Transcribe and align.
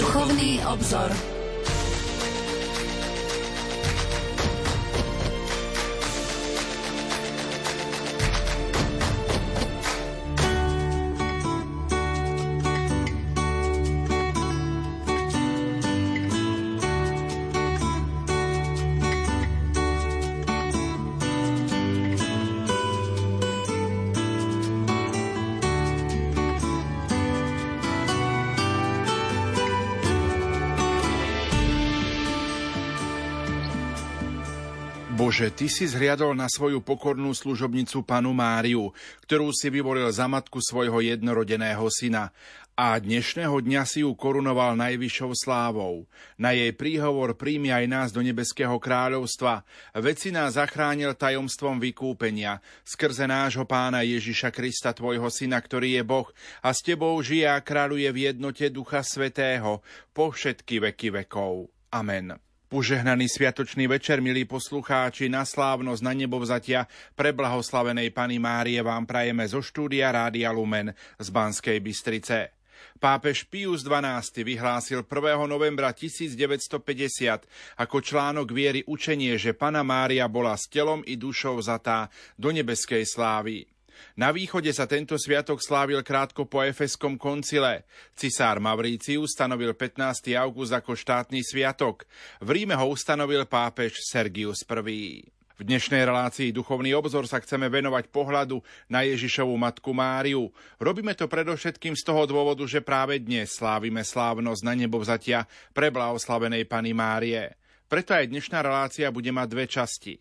Duchovný 0.00 0.64
obzor. 0.64 1.39
Bože, 35.40 35.56
Ty 35.56 35.72
si 35.72 35.88
zhliadol 35.88 36.36
na 36.36 36.52
svoju 36.52 36.84
pokornú 36.84 37.32
služobnicu 37.32 38.04
panu 38.04 38.36
Máriu, 38.36 38.92
ktorú 39.24 39.56
si 39.56 39.72
vyvolil 39.72 40.04
za 40.12 40.28
matku 40.28 40.60
svojho 40.60 41.00
jednorodeného 41.00 41.80
syna 41.88 42.28
a 42.76 43.00
dnešného 43.00 43.64
dňa 43.64 43.88
si 43.88 44.04
ju 44.04 44.12
korunoval 44.12 44.76
najvyššou 44.76 45.32
slávou. 45.32 46.04
Na 46.36 46.52
jej 46.52 46.68
príhovor 46.76 47.40
príjmi 47.40 47.72
aj 47.72 47.84
nás 47.88 48.08
do 48.12 48.20
nebeského 48.20 48.76
kráľovstva. 48.76 49.64
Veď 49.96 50.16
si 50.20 50.28
nás 50.28 50.60
zachránil 50.60 51.16
tajomstvom 51.16 51.80
vykúpenia, 51.80 52.60
skrze 52.84 53.24
nášho 53.24 53.64
pána 53.64 54.04
Ježiša 54.04 54.52
Krista, 54.52 54.92
tvojho 54.92 55.32
syna, 55.32 55.56
ktorý 55.56 55.96
je 55.96 56.02
Boh 56.04 56.28
a 56.60 56.68
s 56.76 56.84
tebou 56.84 57.16
žije 57.24 57.48
a 57.48 57.64
kráľuje 57.64 58.12
v 58.12 58.28
jednote 58.28 58.68
Ducha 58.68 59.00
Svetého 59.00 59.80
po 60.12 60.36
všetky 60.36 60.84
veky 60.84 61.24
vekov. 61.24 61.72
Amen. 61.96 62.49
Požehnaný 62.70 63.26
sviatočný 63.26 63.90
večer, 63.90 64.22
milí 64.22 64.46
poslucháči, 64.46 65.26
na 65.26 65.42
slávnosť 65.42 66.06
na 66.06 66.14
nebo 66.14 66.38
vzatia 66.38 66.86
pre 67.18 67.34
blahoslavenej 67.34 68.14
Pani 68.14 68.38
Márie 68.38 68.78
vám 68.78 69.10
prajeme 69.10 69.42
zo 69.42 69.58
štúdia 69.58 70.14
Rádia 70.14 70.54
Lumen 70.54 70.94
z 71.18 71.28
Banskej 71.34 71.82
Bystrice. 71.82 72.54
Pápež 73.02 73.50
Pius 73.50 73.82
XII 73.82 74.46
vyhlásil 74.46 75.02
1. 75.02 75.50
novembra 75.50 75.90
1950 75.90 76.78
ako 77.74 77.96
článok 77.98 78.54
viery 78.54 78.86
učenie, 78.86 79.34
že 79.34 79.50
Pana 79.50 79.82
Mária 79.82 80.30
bola 80.30 80.54
s 80.54 80.70
telom 80.70 81.02
i 81.10 81.18
dušou 81.18 81.58
zatá 81.58 82.06
do 82.38 82.54
nebeskej 82.54 83.02
slávy. 83.02 83.66
Na 84.18 84.34
východe 84.34 84.70
sa 84.70 84.84
tento 84.84 85.16
sviatok 85.16 85.62
slávil 85.62 86.04
krátko 86.04 86.44
po 86.44 86.60
Efeskom 86.60 87.16
koncile. 87.16 87.88
Cisár 88.18 88.58
Mavríciu 88.58 89.24
stanovil 89.24 89.72
15. 89.72 90.32
august 90.36 90.74
ako 90.74 90.92
štátny 90.96 91.40
sviatok. 91.40 92.04
V 92.42 92.48
Ríme 92.52 92.76
ho 92.76 92.86
ustanovil 92.90 93.46
pápež 93.46 94.00
Sergius 94.02 94.62
I. 94.64 95.26
V 95.60 95.68
dnešnej 95.68 96.08
relácii 96.08 96.56
Duchovný 96.56 96.96
obzor 96.96 97.28
sa 97.28 97.36
chceme 97.36 97.68
venovať 97.68 98.08
pohľadu 98.08 98.64
na 98.88 99.04
Ježišovu 99.04 99.52
matku 99.60 99.92
Máriu. 99.92 100.48
Robíme 100.80 101.12
to 101.12 101.28
predovšetkým 101.28 101.92
z 101.92 102.00
toho 102.00 102.24
dôvodu, 102.24 102.64
že 102.64 102.80
práve 102.80 103.20
dnes 103.20 103.52
slávime 103.52 104.00
slávnosť 104.00 104.64
na 104.64 104.72
nebo 104.72 104.96
vzatia 104.96 105.44
pre 105.76 105.92
blahoslavenej 105.92 106.64
Pany 106.64 106.96
Márie. 106.96 107.60
Preto 107.92 108.16
aj 108.16 108.32
dnešná 108.32 108.64
relácia 108.64 109.12
bude 109.12 109.28
mať 109.28 109.46
dve 109.52 109.68
časti 109.68 110.16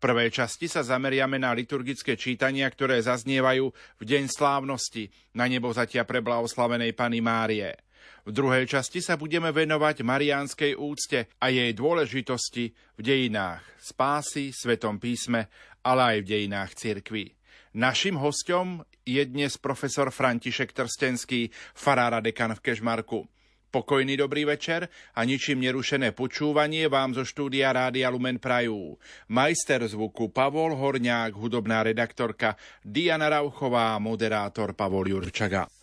prvej 0.00 0.32
časti 0.32 0.66
sa 0.66 0.80
zameriame 0.80 1.36
na 1.36 1.52
liturgické 1.52 2.16
čítania, 2.16 2.66
ktoré 2.66 2.98
zaznievajú 3.04 3.68
v 3.70 4.02
deň 4.02 4.24
slávnosti 4.32 5.12
na 5.36 5.46
zatia 5.76 6.08
pre 6.08 6.24
blahoslavenej 6.24 6.96
Pany 6.96 7.20
Márie. 7.20 7.76
V 8.24 8.32
druhej 8.32 8.68
časti 8.68 9.00
sa 9.04 9.16
budeme 9.20 9.52
venovať 9.52 10.04
mariánskej 10.04 10.72
úcte 10.76 11.28
a 11.40 11.52
jej 11.52 11.72
dôležitosti 11.72 12.72
v 12.96 13.00
dejinách 13.00 13.64
spásy, 13.80 14.52
svetom 14.52 15.00
písme, 15.00 15.48
ale 15.84 16.16
aj 16.16 16.18
v 16.24 16.28
dejinách 16.28 16.70
cirkvy. 16.76 17.32
Našim 17.76 18.18
hostom 18.18 18.82
je 19.06 19.22
dnes 19.24 19.54
profesor 19.56 20.10
František 20.12 20.74
Trstenský, 20.74 21.48
farára 21.72 22.20
dekan 22.20 22.52
v 22.58 22.60
Kežmarku. 22.60 23.24
Pokojný 23.70 24.18
dobrý 24.18 24.50
večer 24.50 24.90
a 25.14 25.22
ničím 25.22 25.62
nerušené 25.62 26.10
počúvanie 26.10 26.90
vám 26.90 27.14
zo 27.14 27.22
štúdia 27.22 27.70
Rádia 27.70 28.10
Lumen 28.10 28.42
Prajú. 28.42 28.98
Majster 29.30 29.86
zvuku 29.86 30.34
Pavol 30.34 30.74
Horňák, 30.74 31.38
hudobná 31.38 31.86
redaktorka 31.86 32.58
Diana 32.82 33.30
Rauchová, 33.30 33.94
moderátor 34.02 34.74
Pavol 34.74 35.14
Jurčaga. 35.14 35.79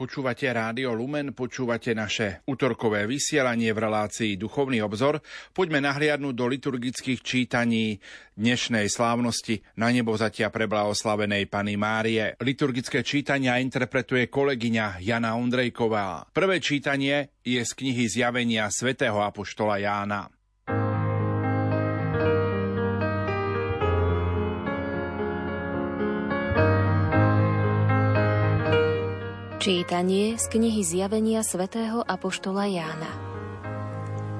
Počúvate 0.00 0.48
Rádio 0.48 0.96
Lumen, 0.96 1.36
počúvate 1.36 1.92
naše 1.92 2.40
útorkové 2.48 3.04
vysielanie 3.04 3.68
v 3.68 3.84
relácii 3.84 4.40
Duchovný 4.40 4.80
obzor. 4.80 5.20
Poďme 5.52 5.84
nahliadnúť 5.84 6.32
do 6.32 6.48
liturgických 6.48 7.20
čítaní 7.20 8.00
dnešnej 8.32 8.88
slávnosti 8.88 9.60
na 9.76 9.92
nebo 9.92 10.16
zatia 10.16 10.48
preblahoslavenej 10.48 11.52
Pany 11.52 11.76
Márie. 11.76 12.32
Liturgické 12.40 13.04
čítania 13.04 13.60
interpretuje 13.60 14.32
kolegyňa 14.32 15.04
Jana 15.04 15.36
Ondrejková. 15.36 16.32
Prvé 16.32 16.64
čítanie 16.64 17.36
je 17.44 17.60
z 17.60 17.72
knihy 17.76 18.08
Zjavenia 18.08 18.72
svätého 18.72 19.20
Apoštola 19.20 19.84
Jána. 19.84 20.39
Čítanie 29.60 30.40
z 30.40 30.56
knihy 30.56 30.80
Zjavenia 30.80 31.44
svätého 31.44 32.00
Apoštola 32.00 32.64
Jána 32.64 33.12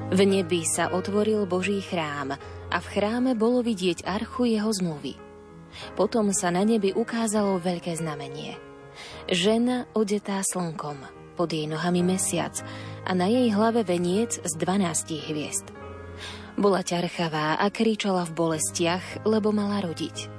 V 0.09 0.17
nebi 0.25 0.65
sa 0.65 0.89
otvoril 0.89 1.45
Boží 1.45 1.85
chrám 1.85 2.41
a 2.73 2.77
v 2.81 2.87
chráme 2.89 3.37
bolo 3.37 3.61
vidieť 3.61 4.09
archu 4.09 4.49
jeho 4.49 4.73
zmluvy. 4.73 5.21
Potom 5.93 6.33
sa 6.33 6.49
na 6.49 6.65
nebi 6.65 6.97
ukázalo 6.97 7.61
veľké 7.61 8.01
znamenie. 8.01 8.57
Žena 9.29 9.93
odetá 9.93 10.41
slnkom, 10.41 11.05
pod 11.37 11.53
jej 11.53 11.69
nohami 11.69 12.01
mesiac 12.01 12.57
a 13.05 13.13
na 13.13 13.29
jej 13.29 13.53
hlave 13.53 13.85
veniec 13.85 14.41
z 14.41 14.53
dvanástich 14.57 15.29
hviezd. 15.29 15.69
Bola 16.57 16.81
ťarchavá 16.81 17.61
a 17.61 17.69
kričala 17.69 18.25
v 18.25 18.33
bolestiach, 18.33 19.29
lebo 19.29 19.53
mala 19.53 19.85
rodiť. 19.85 20.33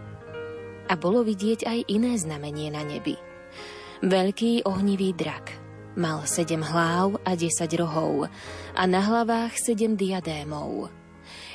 A 0.89 0.97
bolo 0.97 1.21
vidieť 1.21 1.69
aj 1.69 1.85
iné 1.85 2.17
znamenie 2.17 2.73
na 2.73 2.81
nebi– 2.81 3.13
Veľký 4.01 4.65
ohnivý 4.65 5.13
drak. 5.13 5.62
Mal 5.94 6.25
sedem 6.25 6.65
hlav 6.65 7.21
a 7.21 7.38
desať 7.38 7.77
rohov 7.77 8.25
a 8.74 8.83
na 8.89 8.98
hlavách 8.98 9.53
sedem 9.53 9.94
diadémov. 9.94 10.89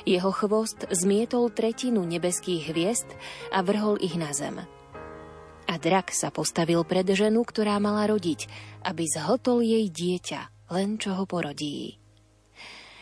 Jeho 0.07 0.31
chvost 0.31 0.87
zmietol 0.87 1.51
tretinu 1.51 2.07
nebeských 2.07 2.71
hviezd 2.71 3.09
a 3.51 3.59
vrhol 3.67 3.99
ich 3.99 4.15
na 4.15 4.31
zem. 4.31 4.63
A 5.67 5.73
drak 5.75 6.15
sa 6.15 6.31
postavil 6.31 6.87
pred 6.87 7.03
ženu, 7.11 7.43
ktorá 7.43 7.83
mala 7.83 8.07
rodiť, 8.07 8.47
aby 8.87 9.03
zhltol 9.11 9.59
jej 9.59 9.91
dieťa, 9.91 10.71
len 10.71 10.95
čo 10.95 11.19
ho 11.19 11.27
porodí. 11.27 11.99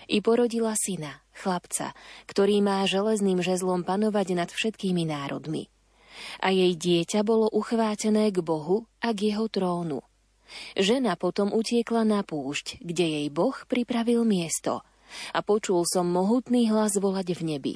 I 0.09 0.25
porodila 0.25 0.73
syna, 0.73 1.21
chlapca, 1.37 1.93
ktorý 2.25 2.65
má 2.65 2.81
železným 2.89 3.45
žezlom 3.45 3.85
panovať 3.85 4.27
nad 4.33 4.49
všetkými 4.49 5.05
národmi– 5.05 5.69
a 6.39 6.51
jej 6.51 6.73
dieťa 6.75 7.21
bolo 7.25 7.49
uchvátené 7.51 8.31
k 8.31 8.39
Bohu 8.41 8.87
a 9.03 9.11
k 9.11 9.33
jeho 9.33 9.49
trónu. 9.49 10.01
Žena 10.77 11.17
potom 11.17 11.51
utiekla 11.51 12.05
na 12.05 12.21
púšť, 12.21 12.79
kde 12.81 13.05
jej 13.05 13.27
Boh 13.33 13.55
pripravil 13.65 14.23
miesto 14.23 14.85
a 15.33 15.39
počul 15.41 15.85
som 15.85 16.09
mohutný 16.09 16.69
hlas 16.69 16.97
volať 16.97 17.27
v 17.37 17.41
nebi. 17.45 17.75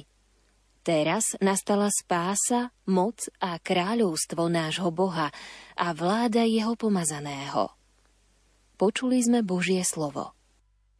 Teraz 0.79 1.35
nastala 1.43 1.91
spása, 1.91 2.71
moc 2.87 3.27
a 3.43 3.59
kráľovstvo 3.59 4.47
nášho 4.47 4.89
Boha 4.89 5.29
a 5.75 5.87
vláda 5.91 6.47
jeho 6.47 6.73
pomazaného. 6.73 7.75
Počuli 8.79 9.19
sme 9.19 9.43
Božie 9.43 9.83
slovo. 9.83 10.38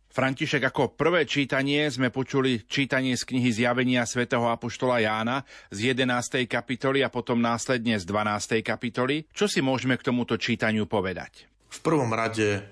František, 0.10 0.74
ako 0.74 0.98
prvé 0.98 1.30
čítanie 1.30 1.86
sme 1.86 2.10
počuli 2.10 2.66
čítanie 2.66 3.14
z 3.14 3.30
knihy 3.30 3.54
Zjavenia 3.54 4.10
svätého 4.10 4.50
Apoštola 4.50 5.06
Jána 5.06 5.46
z 5.70 5.94
11. 5.94 6.50
kapitoly 6.50 7.06
a 7.06 7.14
potom 7.14 7.38
následne 7.38 7.94
z 7.94 8.10
12. 8.10 8.66
kapitoly. 8.66 9.30
Čo 9.30 9.46
si 9.46 9.62
môžeme 9.62 10.02
k 10.02 10.10
tomuto 10.10 10.34
čítaniu 10.42 10.90
povedať? 10.90 11.46
V 11.70 11.80
prvom 11.86 12.10
rade 12.10 12.66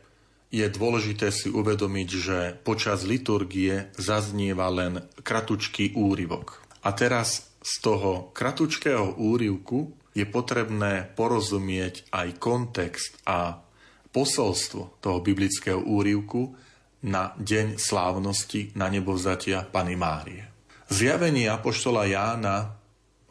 je 0.49 0.65
dôležité 0.65 1.29
si 1.29 1.53
uvedomiť, 1.53 2.09
že 2.09 2.37
počas 2.65 3.05
liturgie 3.05 3.93
zaznieva 3.93 4.73
len 4.73 5.05
kratučký 5.21 5.93
úryvok. 5.93 6.65
A 6.81 6.89
teraz 6.97 7.53
z 7.61 7.73
toho 7.85 8.33
kratučkého 8.33 9.13
úryvku 9.13 9.93
je 10.17 10.25
potrebné 10.25 11.13
porozumieť 11.13 12.09
aj 12.09 12.41
kontext 12.41 13.21
a 13.29 13.61
posolstvo 14.09 14.97
toho 14.97 15.21
biblického 15.21 15.77
úryvku, 15.85 16.65
na 17.05 17.37
deň 17.37 17.77
slávnosti 17.77 18.73
na 18.73 18.89
nebovzatia 18.89 19.67
Pany 19.69 19.93
Márie. 19.93 20.49
Zjavenie 20.87 21.51
Apoštola 21.51 22.07
Jána, 22.07 22.79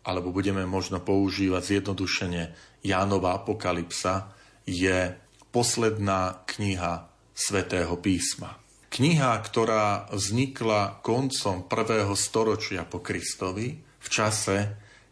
alebo 0.07 0.31
budeme 0.31 0.63
možno 0.69 1.03
používať 1.03 1.63
zjednodušene 1.65 2.43
Jánova 2.85 3.43
apokalypsa, 3.43 4.31
je 4.69 5.17
posledná 5.51 6.47
kniha 6.47 7.11
svätého 7.35 7.97
písma. 7.99 8.61
Kniha, 8.93 9.35
ktorá 9.43 10.09
vznikla 10.15 11.03
koncom 11.03 11.67
prvého 11.67 12.15
storočia 12.15 12.87
po 12.87 13.03
Kristovi, 13.03 13.77
v 13.83 14.09
čase, 14.09 14.57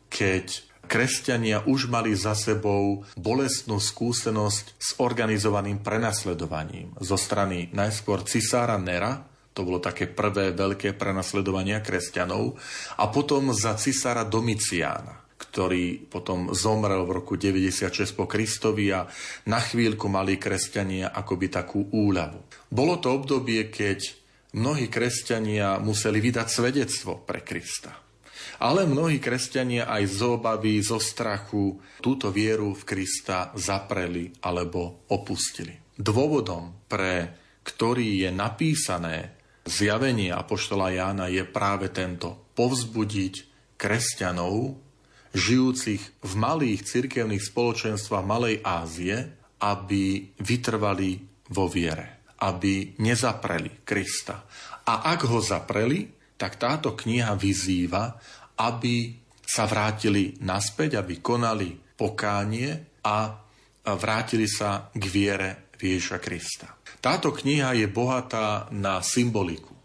keď 0.07 0.74
Kresťania 0.85 1.65
už 1.67 1.91
mali 1.91 2.15
za 2.15 2.37
sebou 2.37 3.03
bolestnú 3.19 3.81
skúsenosť 3.81 4.67
s 4.79 4.91
organizovaným 5.01 5.81
prenasledovaním 5.81 6.95
zo 7.01 7.19
strany 7.19 7.73
najskôr 7.73 8.23
cisára 8.29 8.77
Nera, 8.79 9.25
to 9.55 9.63
bolo 9.63 9.79
také 9.79 10.11
prvé 10.11 10.51
veľké 10.51 10.99
prenasledovanie 10.99 11.79
kresťanov, 11.79 12.59
a 12.99 13.05
potom 13.09 13.55
za 13.55 13.79
cisára 13.79 14.27
Domiciána, 14.27 15.25
ktorý 15.39 16.11
potom 16.11 16.51
zomrel 16.51 17.07
v 17.07 17.15
roku 17.23 17.39
96 17.39 18.19
po 18.19 18.27
Kristovi 18.27 18.91
a 18.91 19.07
na 19.47 19.63
chvíľku 19.63 20.11
mali 20.11 20.37
kresťania 20.37 21.15
akoby 21.15 21.47
takú 21.49 21.87
úľavu. 21.95 22.67
Bolo 22.67 22.99
to 22.99 23.15
obdobie, 23.15 23.71
keď 23.71 24.11
mnohí 24.59 24.91
kresťania 24.91 25.79
museli 25.79 26.19
vydať 26.19 26.47
svedectvo 26.51 27.23
pre 27.23 27.43
Krista. 27.47 28.04
Ale 28.63 28.87
mnohí 28.87 29.19
kresťania 29.19 29.91
aj 29.91 30.05
z 30.07 30.21
obavy, 30.23 30.79
zo 30.85 31.03
strachu 31.03 31.79
túto 31.99 32.31
vieru 32.31 32.77
v 32.77 32.83
Krista 32.87 33.51
zapreli 33.59 34.31
alebo 34.45 35.07
opustili. 35.11 35.75
Dôvodom, 35.95 36.87
pre 36.91 37.35
ktorý 37.65 38.27
je 38.27 38.31
napísané 38.31 39.35
zjavenie 39.65 40.29
Apoštola 40.31 40.93
Jána 40.93 41.27
je 41.33 41.43
práve 41.49 41.89
tento 41.89 42.53
povzbudiť 42.55 43.35
kresťanov, 43.81 44.77
žijúcich 45.35 46.03
v 46.23 46.33
malých 46.39 46.87
cirkevných 46.87 47.43
spoločenstvách 47.43 48.25
Malej 48.25 48.63
Ázie, 48.63 49.17
aby 49.59 50.31
vytrvali 50.39 51.19
vo 51.51 51.67
viere, 51.67 52.31
aby 52.45 52.95
nezapreli 53.03 53.83
Krista. 53.83 54.47
A 54.85 55.11
ak 55.11 55.27
ho 55.27 55.41
zapreli, 55.41 56.07
tak 56.37 56.61
táto 56.61 56.93
kniha 56.93 57.35
vyzýva, 57.35 58.15
aby 58.59 59.15
sa 59.45 59.69
vrátili 59.69 60.41
naspäť, 60.41 60.99
aby 61.03 61.21
konali 61.21 61.75
pokánie 61.95 63.01
a 63.05 63.37
vrátili 63.85 64.49
sa 64.49 64.89
k 64.89 65.05
viere 65.07 65.71
v 65.77 65.95
Ježiša 65.95 66.19
Krista. 66.23 66.69
Táto 67.05 67.37
kniha 67.37 67.77
je 67.77 67.85
bohatá 67.85 68.73
na 68.73 69.05
symboliku. 69.05 69.77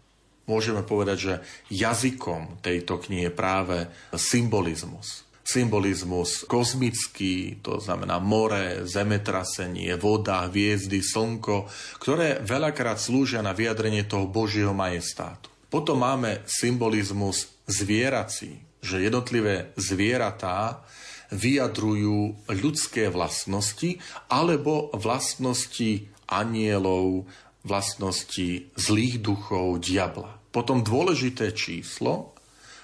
Môžeme 0.48 0.80
povedať, 0.82 1.18
že 1.20 1.34
jazykom 1.68 2.64
tejto 2.64 2.98
knihy 2.98 3.28
je 3.28 3.32
práve 3.36 3.76
symbolizmus. 4.16 5.28
Symbolizmus 5.44 6.48
kozmický, 6.48 7.60
to 7.60 7.78
znamená 7.78 8.18
more, 8.22 8.86
zemetrasenie, 8.88 9.94
voda, 10.00 10.46
hviezdy, 10.48 11.04
slnko, 11.04 11.68
ktoré 12.00 12.40
veľakrát 12.42 12.98
slúžia 12.98 13.44
na 13.44 13.52
vyjadrenie 13.52 14.08
toho 14.08 14.26
Božieho 14.30 14.72
majestátu. 14.72 15.50
Potom 15.70 16.02
máme 16.02 16.42
symbolizmus 16.50 17.59
zvierací, 17.70 18.58
že 18.82 19.06
jednotlivé 19.06 19.70
zvieratá 19.78 20.82
vyjadrujú 21.30 22.42
ľudské 22.50 23.06
vlastnosti 23.06 24.02
alebo 24.26 24.90
vlastnosti 24.98 26.10
anielov, 26.26 27.30
vlastnosti 27.62 28.66
zlých 28.74 29.22
duchov, 29.22 29.78
diabla. 29.86 30.42
Potom 30.50 30.82
dôležité 30.82 31.54
číslo, 31.54 32.34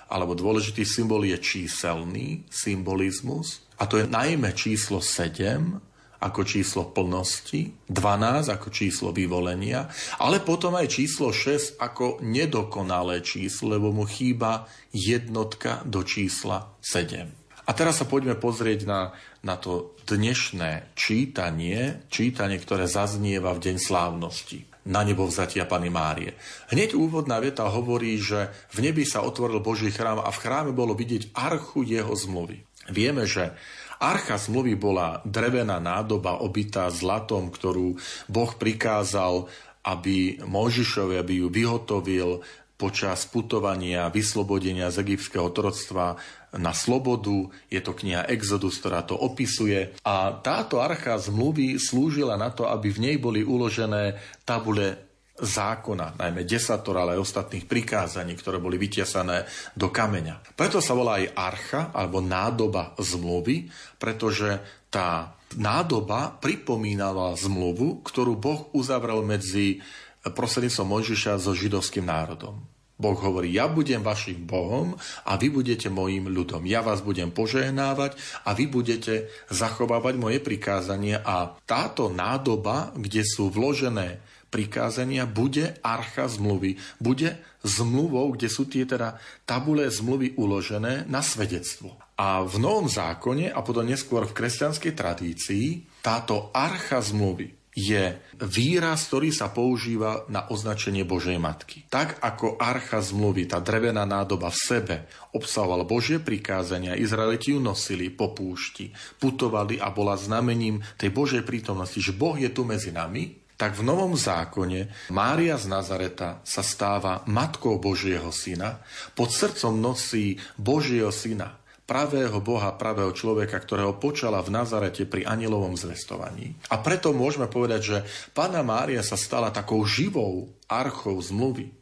alebo 0.07 0.38
dôležitý 0.38 0.87
symbol 0.87 1.26
je 1.26 1.38
číselný 1.43 2.47
symbolizmus, 2.47 3.66
a 3.76 3.85
to 3.85 4.00
je 4.00 4.07
najmä 4.09 4.55
číslo 4.57 5.02
7, 5.02 5.83
ako 6.20 6.40
číslo 6.44 6.88
plnosti, 6.90 7.88
12 7.88 8.49
ako 8.52 8.68
číslo 8.73 9.08
vyvolenia, 9.12 9.88
ale 10.20 10.40
potom 10.40 10.76
aj 10.76 10.88
číslo 10.88 11.32
6 11.35 11.76
ako 11.80 12.25
nedokonalé 12.25 13.20
číslo, 13.20 13.76
lebo 13.76 13.92
mu 13.92 14.08
chýba 14.08 14.68
jednotka 14.92 15.85
do 15.85 16.00
čísla 16.06 16.73
7. 16.80 17.46
A 17.66 17.70
teraz 17.75 17.99
sa 17.99 18.06
poďme 18.06 18.38
pozrieť 18.38 18.87
na, 18.87 19.11
na 19.42 19.58
to 19.58 19.99
dnešné 20.06 20.94
čítanie, 20.94 22.06
čítanie, 22.06 22.62
ktoré 22.62 22.87
zaznieva 22.87 23.50
v 23.58 23.62
deň 23.70 23.76
slávnosti 23.82 24.76
na 24.87 25.02
nebo 25.02 25.26
vzatia 25.26 25.66
Pany 25.66 25.90
Márie. 25.90 26.38
Hneď 26.70 26.94
úvodná 26.94 27.42
veta 27.42 27.66
hovorí, 27.66 28.23
že 28.23 28.54
v 28.70 28.87
nebi 28.87 29.02
sa 29.02 29.26
otvoril 29.26 29.58
Boží 29.58 29.90
chrám 29.90 30.23
a 30.23 30.30
v 30.30 30.40
chráme 30.40 30.70
bolo 30.70 30.94
vidieť 30.94 31.35
archu 31.35 31.82
jeho 31.82 32.14
zmluvy. 32.14 32.62
Vieme, 32.87 33.26
že 33.26 33.50
Archa 33.97 34.37
zmluvy 34.37 34.76
bola 34.76 35.25
drevená 35.25 35.81
nádoba 35.81 36.41
obitá 36.45 36.88
zlatom, 36.93 37.49
ktorú 37.49 37.97
Boh 38.29 38.53
prikázal, 38.57 39.49
aby 39.87 40.43
Mojžišovi, 40.43 41.15
aby 41.17 41.33
ju 41.41 41.47
vyhotovil 41.49 42.31
počas 42.76 43.25
putovania, 43.25 44.12
vyslobodenia 44.12 44.93
z 44.93 45.00
egyptského 45.00 45.49
troctva 45.49 46.21
na 46.53 46.76
slobodu. 46.76 47.49
Je 47.73 47.81
to 47.81 47.97
kniha 47.97 48.29
Exodus, 48.29 48.76
ktorá 48.76 49.00
to 49.00 49.17
opisuje. 49.17 49.97
A 50.05 50.37
táto 50.45 50.85
archa 50.85 51.17
zmluvy 51.17 51.81
slúžila 51.81 52.37
na 52.37 52.53
to, 52.53 52.69
aby 52.69 52.93
v 52.93 53.00
nej 53.00 53.17
boli 53.17 53.41
uložené 53.41 54.21
tabule 54.45 55.05
zákona, 55.37 56.16
najmä 56.16 56.49
desator, 56.49 56.97
ale 56.97 57.16
aj 57.16 57.25
ostatných 57.25 57.69
prikázaní, 57.69 58.33
ktoré 58.37 58.57
boli 58.57 58.81
vytesané 58.81 59.45
do 59.76 59.93
kameňa. 59.93 60.57
Preto 60.57 60.81
sa 60.81 60.97
volá 60.97 61.21
aj 61.21 61.33
archa, 61.37 61.81
alebo 61.93 62.25
nádoba 62.25 62.97
zmluvy, 62.97 63.69
pretože 64.00 64.61
tá 64.88 65.37
nádoba 65.55 66.35
pripomínala 66.40 67.37
zmluvu, 67.37 68.00
ktorú 68.00 68.33
Boh 68.35 68.73
uzavrel 68.73 69.21
medzi 69.23 69.85
prostredníctvom 70.25 70.88
Mojžiša 70.88 71.38
so 71.38 71.55
židovským 71.55 72.09
národom. 72.09 72.59
Boh 72.97 73.12
hovorí, 73.21 73.52
ja 73.52 73.69
budem 73.69 74.00
vašim 74.00 74.49
Bohom 74.49 74.97
a 75.28 75.37
vy 75.37 75.52
budete 75.52 75.93
mojim 75.93 76.33
ľudom. 76.33 76.64
Ja 76.64 76.81
vás 76.81 77.05
budem 77.05 77.28
požehnávať 77.28 78.16
a 78.49 78.57
vy 78.57 78.73
budete 78.73 79.28
zachovávať 79.52 80.16
moje 80.16 80.40
prikázanie 80.40 81.21
a 81.21 81.52
táto 81.69 82.09
nádoba, 82.09 82.97
kde 82.97 83.21
sú 83.21 83.52
vložené 83.52 84.25
prikázania, 84.49 85.26
bude 85.26 85.76
archa 85.83 86.31
zmluvy, 86.31 86.79
bude 87.03 87.37
zmluvou, 87.67 88.33
kde 88.38 88.49
sú 88.49 88.71
tie 88.71 88.87
teda 88.87 89.19
tabule 89.43 89.91
zmluvy 89.91 90.38
uložené 90.38 91.05
na 91.11 91.21
svedectvo. 91.21 91.99
A 92.17 92.41
v 92.47 92.57
Novom 92.57 92.88
zákone 92.88 93.53
a 93.53 93.61
potom 93.61 93.85
neskôr 93.85 94.25
v 94.25 94.37
kresťanskej 94.37 94.93
tradícii 94.97 95.67
táto 96.00 96.49
archa 96.55 97.03
zmluvy 97.03 97.67
je 97.76 98.17
výraz, 98.41 99.12
ktorý 99.12 99.29
sa 99.29 99.53
používa 99.53 100.25
na 100.33 100.49
označenie 100.49 101.05
Božej 101.05 101.37
Matky. 101.37 101.85
Tak 101.93 102.25
ako 102.25 102.57
archa 102.57 103.05
zmluvy, 103.05 103.45
tá 103.45 103.61
drevená 103.61 104.09
nádoba 104.09 104.49
v 104.49 104.57
sebe 104.65 104.97
obsahovala 105.37 105.85
Božie 105.85 106.17
prikázania, 106.17 106.97
Izraeliti 106.97 107.53
ju 107.53 107.61
nosili 107.61 108.09
po 108.09 108.33
púšti, 108.33 108.97
putovali 109.21 109.76
a 109.76 109.93
bola 109.93 110.17
znamením 110.17 110.81
tej 110.97 111.12
Božej 111.12 111.45
prítomnosti, 111.45 112.00
že 112.00 112.17
Boh 112.17 112.41
je 112.41 112.49
tu 112.49 112.65
medzi 112.65 112.97
nami, 112.97 113.45
tak 113.56 113.72
v 113.76 113.82
Novom 113.88 114.12
zákone 114.12 115.12
Mária 115.12 115.56
z 115.56 115.66
Nazareta 115.72 116.44
sa 116.44 116.60
stáva 116.60 117.25
matkou 117.25 117.80
Božieho 117.80 118.28
syna, 118.28 118.84
pod 119.16 119.32
srdcom 119.32 119.80
nosí 119.80 120.36
Božieho 120.60 121.08
syna, 121.08 121.56
pravého 121.88 122.36
Boha, 122.44 122.76
pravého 122.76 123.14
človeka, 123.16 123.56
ktorého 123.56 123.96
počala 123.96 124.44
v 124.44 124.52
Nazarete 124.52 125.08
pri 125.08 125.25
anilovom 125.25 125.78
zvestovaní. 125.78 126.52
A 126.68 126.82
preto 126.82 127.16
môžeme 127.16 127.48
povedať, 127.48 127.80
že 127.80 127.98
Pána 128.36 128.60
Mária 128.60 129.00
sa 129.00 129.16
stala 129.16 129.48
takou 129.48 129.80
živou 129.88 130.52
archou 130.68 131.16
zmluvy, 131.16 131.72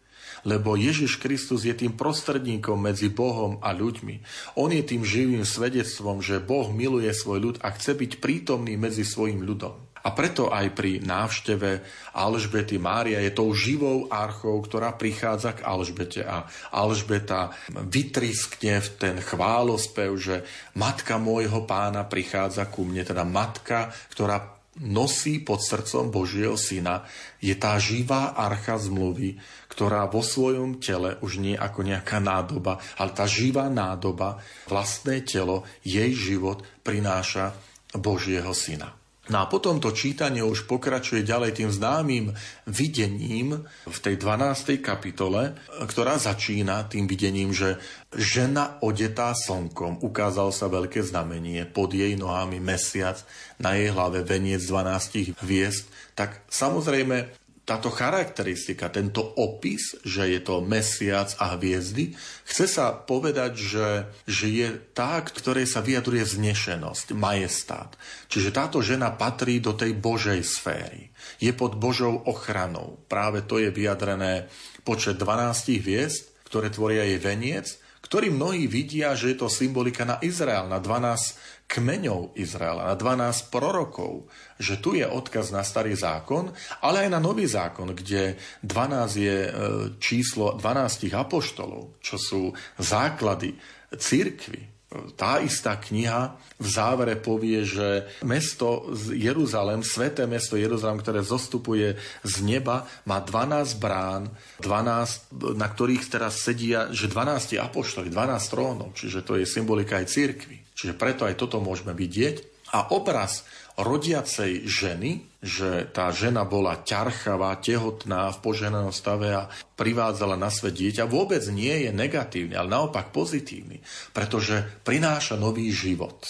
lebo 0.45 0.77
Ježiš 0.77 1.17
Kristus 1.17 1.65
je 1.65 1.73
tým 1.73 1.97
prostredníkom 1.97 2.77
medzi 2.77 3.09
Bohom 3.09 3.57
a 3.65 3.73
ľuďmi. 3.73 4.21
On 4.61 4.69
je 4.69 4.85
tým 4.85 5.01
živým 5.01 5.43
svedectvom, 5.43 6.21
že 6.21 6.37
Boh 6.37 6.69
miluje 6.69 7.09
svoj 7.17 7.39
ľud 7.41 7.57
a 7.65 7.73
chce 7.73 7.97
byť 7.97 8.21
prítomný 8.21 8.77
medzi 8.77 9.09
svojim 9.09 9.41
ľudom. 9.41 9.94
A 10.05 10.13
preto 10.13 10.53
aj 10.53 10.77
pri 10.77 11.01
návšteve 11.01 11.81
Alžbety 12.13 12.77
Mária 12.77 13.25
je 13.25 13.33
tou 13.33 13.57
živou 13.57 14.05
archou, 14.13 14.61
ktorá 14.61 14.93
prichádza 14.93 15.57
k 15.57 15.65
Alžbete 15.65 16.21
a 16.21 16.45
Alžbeta 16.77 17.57
vytriskne 17.73 18.85
v 18.85 18.89
ten 19.01 19.17
chválospev, 19.17 20.13
že 20.21 20.45
matka 20.77 21.17
môjho 21.17 21.65
pána 21.65 22.05
prichádza 22.05 22.69
ku 22.69 22.85
mne, 22.85 23.01
teda 23.01 23.25
matka, 23.25 23.97
ktorá 24.13 24.55
nosí 24.83 25.39
pod 25.41 25.63
srdcom 25.63 26.11
Božieho 26.11 26.59
syna, 26.59 27.07
je 27.39 27.55
tá 27.55 27.79
živá 27.79 28.35
archa 28.35 28.75
zmluvy, 28.75 29.39
ktorá 29.71 30.05
vo 30.11 30.21
svojom 30.21 30.83
tele 30.83 31.15
už 31.23 31.39
nie 31.39 31.55
ako 31.55 31.81
nejaká 31.87 32.19
nádoba, 32.19 32.83
ale 32.99 33.15
tá 33.15 33.25
živá 33.25 33.71
nádoba, 33.71 34.43
vlastné 34.67 35.23
telo, 35.23 35.63
jej 35.87 36.11
život 36.13 36.67
prináša 36.83 37.55
Božieho 37.95 38.51
syna. 38.51 39.04
No 39.33 39.41
a 39.41 39.49
potom 39.49 39.81
to 39.81 39.97
čítanie 39.97 40.45
už 40.45 40.69
pokračuje 40.69 41.25
ďalej 41.25 41.57
tým 41.57 41.71
známym 41.73 42.37
videním 42.69 43.65
v 43.89 43.99
tej 44.05 44.21
12. 44.21 44.85
kapitole, 44.85 45.57
ktorá 45.89 46.21
začína 46.21 46.85
tým 46.93 47.09
videním, 47.09 47.57
že 47.57 47.81
žena 48.13 48.77
odetá 48.85 49.33
slnkom, 49.33 50.05
ukázal 50.05 50.53
sa 50.53 50.69
veľké 50.69 51.01
znamenie, 51.01 51.65
pod 51.65 51.97
jej 51.97 52.13
nohami 52.21 52.61
mesiac, 52.61 53.25
na 53.57 53.73
jej 53.73 53.89
hlave 53.89 54.29
veniec 54.29 54.61
12 54.61 55.41
hviezd, 55.41 55.89
tak 56.13 56.45
samozrejme 56.53 57.44
táto 57.65 57.89
charakteristika, 57.89 58.93
tento 58.93 59.25
opis, 59.41 59.97
že 60.05 60.29
je 60.29 60.41
to 60.45 60.61
mesiac 60.61 61.33
a 61.41 61.57
hviezdy, 61.57 62.13
chce 62.45 62.69
sa 62.69 62.93
povedať, 62.93 63.57
že, 63.57 63.89
že 64.29 64.47
je 64.53 64.69
tá, 64.93 65.25
ktorej 65.25 65.65
sa 65.65 65.81
vyjadruje 65.81 66.29
vznešenosť, 66.29 67.17
majestát. 67.17 67.97
Čiže 68.29 68.53
táto 68.53 68.85
žena 68.85 69.17
patrí 69.17 69.65
do 69.65 69.73
tej 69.73 69.97
Božej 69.97 70.45
sféry. 70.45 71.09
Je 71.41 71.57
pod 71.57 71.81
Božou 71.81 72.21
ochranou. 72.29 73.01
Práve 73.09 73.41
to 73.41 73.57
je 73.57 73.73
vyjadrené 73.73 74.53
počet 74.85 75.17
12 75.17 75.81
hviezd, 75.81 76.37
ktoré 76.45 76.69
tvoria 76.69 77.09
jej 77.09 77.17
veniec, 77.17 77.81
ktorý 78.05 78.29
mnohí 78.29 78.69
vidia, 78.69 79.17
že 79.17 79.33
je 79.33 79.41
to 79.41 79.49
symbolika 79.49 80.05
na 80.05 80.21
Izrael, 80.21 80.69
na 80.69 80.77
12 80.77 81.65
kmeňov 81.65 82.37
Izraela, 82.37 82.93
na 82.93 82.97
12 83.01 83.49
prorokov, 83.49 84.29
že 84.59 84.79
tu 84.79 84.95
je 84.95 85.07
odkaz 85.07 85.51
na 85.51 85.67
starý 85.67 85.95
zákon, 85.99 86.55
ale 86.83 87.07
aj 87.07 87.11
na 87.11 87.21
nový 87.21 87.47
zákon, 87.47 87.91
kde 87.91 88.39
12 88.63 89.19
je 89.19 89.39
e, 89.47 89.51
číslo 89.99 90.55
12 90.55 91.11
apoštolov, 91.11 91.99
čo 91.99 92.17
sú 92.17 92.43
základy 92.79 93.59
církvy. 93.95 94.75
Tá 95.19 95.43
istá 95.43 95.75
kniha 95.75 96.39
v 96.55 96.69
závere 96.71 97.19
povie, 97.19 97.67
že 97.67 98.07
mesto 98.23 98.95
Jeruzalem, 99.11 99.83
sveté 99.83 100.23
mesto 100.31 100.55
Jeruzalem, 100.55 101.03
ktoré 101.03 101.19
zostupuje 101.27 101.99
z 102.23 102.35
neba, 102.47 102.87
má 103.03 103.19
12 103.19 103.83
brán, 103.83 104.31
12, 104.63 105.59
na 105.59 105.67
ktorých 105.67 106.07
teraz 106.07 106.47
sedia, 106.47 106.95
že 106.95 107.11
12 107.11 107.59
apoštoli, 107.59 108.07
12 108.07 108.53
trónov, 108.55 108.95
čiže 108.95 109.27
to 109.27 109.35
je 109.35 109.51
symbolika 109.51 109.99
aj 109.99 110.15
církvy. 110.15 110.63
Čiže 110.79 110.95
preto 110.95 111.27
aj 111.27 111.43
toto 111.43 111.59
môžeme 111.59 111.91
vidieť. 111.91 112.55
A 112.75 112.91
obraz 112.91 113.47
rodiacej 113.75 114.71
ženy, 114.71 115.27
že 115.43 115.91
tá 115.91 116.15
žena 116.15 116.47
bola 116.47 116.79
ťarchavá, 116.79 117.59
tehotná 117.59 118.31
v 118.31 118.39
poženanom 118.39 118.95
stave 118.95 119.35
a 119.35 119.51
privádzala 119.75 120.39
na 120.39 120.49
svet 120.49 120.79
dieťa, 120.79 121.11
vôbec 121.11 121.43
nie 121.51 121.87
je 121.87 121.91
negatívny, 121.91 122.55
ale 122.55 122.71
naopak 122.71 123.11
pozitívny, 123.11 123.83
pretože 124.15 124.63
prináša 124.87 125.35
nový 125.35 125.75
život. 125.75 126.23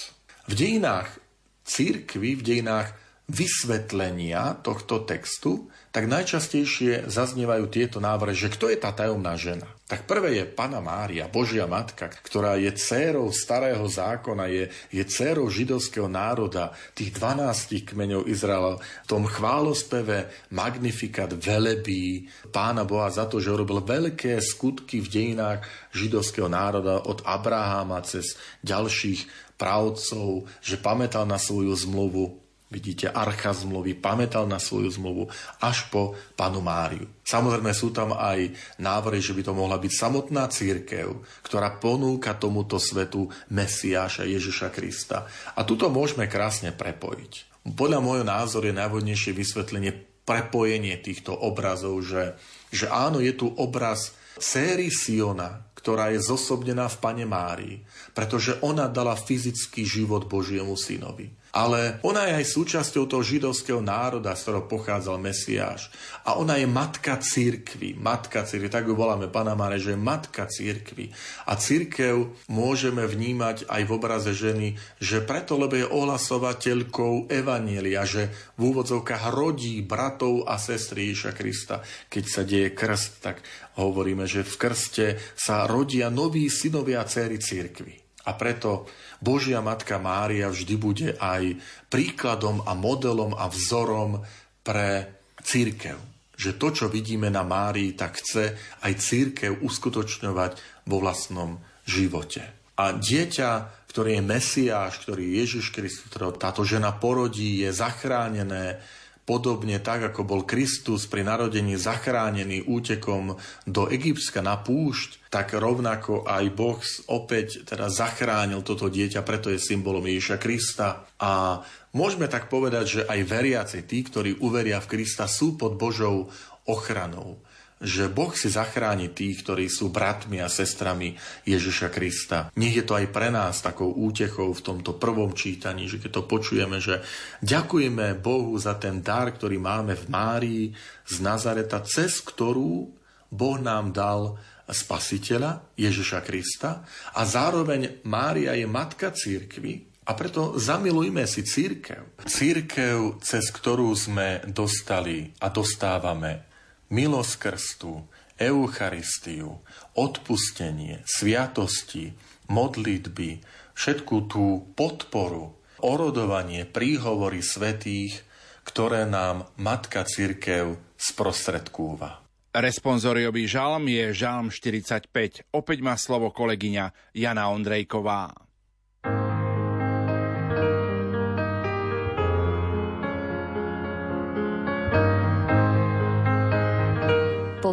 V 0.48 0.56
dejinách 0.56 1.20
církvy, 1.68 2.40
v 2.40 2.42
dejinách 2.42 2.88
vysvetlenia 3.28 4.60
tohto 4.60 5.04
textu, 5.04 5.68
tak 5.94 6.10
najčastejšie 6.10 7.06
zaznievajú 7.06 7.70
tieto 7.70 8.02
návrhy, 8.02 8.34
že 8.34 8.50
kto 8.50 8.66
je 8.66 8.82
tá 8.82 8.90
tajomná 8.90 9.38
žena. 9.38 9.70
Tak 9.86 10.10
prvé 10.10 10.42
je 10.42 10.44
Pana 10.48 10.82
Mária, 10.82 11.30
Božia 11.30 11.70
Matka, 11.70 12.10
ktorá 12.10 12.58
je 12.58 12.74
dcérou 12.74 13.30
starého 13.30 13.86
zákona, 13.86 14.50
je, 14.50 14.74
je 14.90 15.02
dcérou 15.06 15.46
židovského 15.46 16.10
národa, 16.10 16.74
tých 16.98 17.14
12 17.14 17.94
kmeňov 17.94 18.26
Izraela, 18.26 18.82
v 18.82 19.06
tom 19.06 19.22
chválospeve 19.22 20.34
Magnifikat 20.50 21.30
velebí 21.38 22.26
Pána 22.50 22.82
Boha 22.82 23.06
za 23.14 23.30
to, 23.30 23.38
že 23.38 23.54
urobil 23.54 23.78
veľké 23.78 24.42
skutky 24.42 24.98
v 24.98 25.06
dejinách 25.06 25.62
židovského 25.94 26.50
národa 26.50 27.06
od 27.06 27.22
Abraháma 27.22 28.02
cez 28.02 28.34
ďalších 28.66 29.54
pravcov, 29.54 30.50
že 30.58 30.74
pamätal 30.74 31.22
na 31.22 31.38
svoju 31.38 31.70
zmluvu, 31.70 32.43
Vidíte, 32.72 33.12
archa 33.12 33.52
zmluvy, 33.52 33.94
pamätal 33.94 34.48
na 34.48 34.56
svoju 34.56 34.88
zmluvu 34.88 35.28
až 35.60 35.86
po 35.92 36.16
panu 36.34 36.64
Máriu. 36.64 37.06
Samozrejme 37.22 37.70
sú 37.76 37.92
tam 37.92 38.16
aj 38.16 38.50
návrhy, 38.80 39.20
že 39.20 39.36
by 39.36 39.42
to 39.44 39.52
mohla 39.52 39.76
byť 39.76 39.92
samotná 39.92 40.48
církev, 40.48 41.22
ktorá 41.44 41.76
ponúka 41.76 42.34
tomuto 42.34 42.80
svetu 42.80 43.28
Mesiáša 43.52 44.24
Ježiša 44.26 44.72
Krista. 44.72 45.28
A 45.54 45.62
tuto 45.62 45.92
môžeme 45.92 46.24
krásne 46.26 46.72
prepojiť. 46.72 47.62
Podľa 47.68 48.00
môjho 48.00 48.26
názoru 48.26 48.72
je 48.72 48.80
najvodnejšie 48.80 49.32
vysvetlenie 49.36 49.92
prepojenie 50.24 50.96
týchto 51.04 51.36
obrazov, 51.36 52.00
že, 52.00 52.34
že 52.72 52.88
áno, 52.88 53.20
je 53.20 53.36
tu 53.36 53.52
obraz 53.60 54.16
séry 54.40 54.88
Siona, 54.88 55.68
ktorá 55.76 56.10
je 56.16 56.24
zosobnená 56.24 56.88
v 56.88 56.96
Pane 56.96 57.26
Márii, 57.28 57.76
pretože 58.16 58.56
ona 58.64 58.88
dala 58.88 59.12
fyzický 59.20 59.84
život 59.84 60.24
Božiemu 60.24 60.80
synovi. 60.80 61.43
Ale 61.54 62.02
ona 62.02 62.26
je 62.26 62.42
aj 62.42 62.50
súčasťou 62.50 63.06
toho 63.06 63.22
židovského 63.22 63.78
národa, 63.78 64.34
z 64.34 64.42
ktorého 64.42 64.66
pochádzal 64.66 65.22
Mesiáš. 65.22 65.86
A 66.26 66.34
ona 66.34 66.58
je 66.58 66.66
matka 66.66 67.14
církvy. 67.14 67.94
Matka 67.94 68.42
církvy, 68.42 68.66
tak 68.66 68.90
ju 68.90 68.98
voláme, 68.98 69.30
Pana 69.30 69.54
Máre, 69.54 69.78
že 69.78 69.94
je 69.94 70.00
matka 70.02 70.50
církvy. 70.50 71.14
A 71.46 71.54
církev 71.54 72.34
môžeme 72.50 73.06
vnímať 73.06 73.70
aj 73.70 73.82
v 73.86 73.94
obraze 73.94 74.34
ženy, 74.34 74.74
že 74.98 75.22
preto, 75.22 75.54
lebo 75.54 75.78
je 75.78 75.86
ohlasovateľkou 75.86 77.30
Evanielia, 77.30 78.02
že 78.02 78.34
v 78.58 78.74
úvodzovkách 78.74 79.30
rodí 79.30 79.78
bratov 79.86 80.50
a 80.50 80.58
sestry 80.58 81.14
Ježiša 81.14 81.32
Krista. 81.38 81.86
Keď 82.10 82.24
sa 82.26 82.42
deje 82.42 82.74
krst, 82.74 83.22
tak 83.22 83.46
hovoríme, 83.78 84.26
že 84.26 84.42
v 84.42 84.54
krste 84.58 85.06
sa 85.38 85.70
rodia 85.70 86.10
noví 86.10 86.50
synovia 86.50 87.06
a 87.06 87.06
céry 87.06 87.38
církvy. 87.38 88.02
A 88.24 88.40
preto 88.40 88.88
Božia 89.24 89.64
Matka 89.64 89.96
Mária 89.96 90.52
vždy 90.52 90.74
bude 90.76 91.08
aj 91.16 91.56
príkladom 91.88 92.60
a 92.68 92.76
modelom 92.76 93.32
a 93.32 93.48
vzorom 93.48 94.20
pre 94.60 95.16
církev. 95.40 95.96
Že 96.36 96.50
to, 96.60 96.68
čo 96.76 96.86
vidíme 96.92 97.32
na 97.32 97.40
Márii, 97.40 97.96
tak 97.96 98.20
chce 98.20 98.52
aj 98.84 98.92
církev 99.00 99.64
uskutočňovať 99.64 100.84
vo 100.84 101.00
vlastnom 101.00 101.56
živote. 101.88 102.44
A 102.76 102.92
dieťa, 102.92 103.50
ktorý 103.88 104.18
je 104.18 104.22
Mesiáš, 104.26 105.00
ktorý 105.06 105.22
je 105.24 105.34
Ježiš 105.46 105.70
Kristus, 105.70 106.10
ktorého 106.10 106.34
táto 106.34 106.66
žena 106.66 106.90
porodí, 106.90 107.62
je 107.62 107.70
zachránené, 107.70 108.82
Podobne 109.24 109.80
tak, 109.80 110.12
ako 110.12 110.20
bol 110.28 110.44
Kristus 110.44 111.08
pri 111.08 111.24
narodení 111.24 111.80
zachránený 111.80 112.68
útekom 112.68 113.40
do 113.64 113.88
Egyptska 113.88 114.44
na 114.44 114.60
púšť, 114.60 115.32
tak 115.32 115.56
rovnako 115.56 116.28
aj 116.28 116.44
Boh 116.52 116.76
opäť 117.08 117.64
teda 117.64 117.88
zachránil 117.88 118.60
toto 118.60 118.92
dieťa, 118.92 119.24
preto 119.24 119.48
je 119.48 119.56
symbolom 119.56 120.04
Ježiša 120.04 120.36
Krista. 120.36 121.08
A 121.16 121.64
môžeme 121.96 122.28
tak 122.28 122.52
povedať, 122.52 122.84
že 122.84 123.02
aj 123.08 123.20
veriaci, 123.24 123.88
tí, 123.88 124.04
ktorí 124.04 124.44
uveria 124.44 124.76
v 124.84 124.92
Krista, 124.92 125.24
sú 125.24 125.56
pod 125.56 125.80
Božou 125.80 126.28
ochranou 126.68 127.40
že 127.82 128.06
Boh 128.06 128.30
si 128.32 128.48
zachráni 128.48 129.10
tých, 129.10 129.42
ktorí 129.42 129.66
sú 129.66 129.90
bratmi 129.90 130.38
a 130.38 130.48
sestrami 130.48 131.18
Ježiša 131.44 131.88
Krista. 131.90 132.48
Nech 132.54 132.74
je 132.78 132.84
to 132.86 132.94
aj 132.94 133.10
pre 133.10 133.28
nás 133.34 133.60
takou 133.60 133.90
útechou 133.90 134.54
v 134.54 134.64
tomto 134.64 134.96
prvom 134.96 135.34
čítaní, 135.34 135.90
že 135.90 135.98
keď 135.98 136.10
to 136.10 136.22
počujeme, 136.30 136.78
že 136.78 137.02
ďakujeme 137.42 138.16
Bohu 138.22 138.54
za 138.56 138.78
ten 138.78 139.02
dar, 139.02 139.28
ktorý 139.34 139.58
máme 139.58 139.98
v 139.98 140.04
Márii 140.06 140.64
z 141.04 141.16
Nazareta, 141.20 141.82
cez 141.82 142.22
ktorú 142.22 142.88
Boh 143.34 143.58
nám 143.58 143.90
dal 143.90 144.38
spasiteľa 144.64 145.76
Ježiša 145.76 146.24
Krista 146.24 146.86
a 147.12 147.20
zároveň 147.28 148.00
Mária 148.08 148.56
je 148.56 148.64
matka 148.64 149.12
církvy, 149.12 149.92
a 150.04 150.12
preto 150.12 150.60
zamilujme 150.60 151.24
si 151.24 151.48
církev. 151.48 152.20
Církev, 152.28 153.24
cez 153.24 153.48
ktorú 153.48 153.88
sme 153.96 154.44
dostali 154.52 155.32
a 155.40 155.48
dostávame 155.48 156.53
milosť 156.90 157.34
krstu, 157.38 158.04
Eucharistiu, 158.34 159.62
odpustenie, 159.94 161.06
sviatosti, 161.06 162.18
modlitby, 162.50 163.38
všetku 163.78 164.16
tú 164.26 164.74
podporu, 164.74 165.54
orodovanie, 165.78 166.66
príhovory 166.66 167.40
svetých, 167.40 168.26
ktoré 168.66 169.06
nám 169.06 169.46
Matka 169.60 170.02
Cirkev 170.02 170.80
sprostredkúva. 170.98 172.24
Responsoriový 172.54 173.50
žalm 173.50 173.90
je 173.90 174.14
žalm 174.14 174.46
45. 174.46 175.10
Opäť 175.50 175.78
má 175.82 175.98
slovo 175.98 176.30
kolegyňa 176.30 177.14
Jana 177.14 177.50
Ondrejková. 177.50 178.43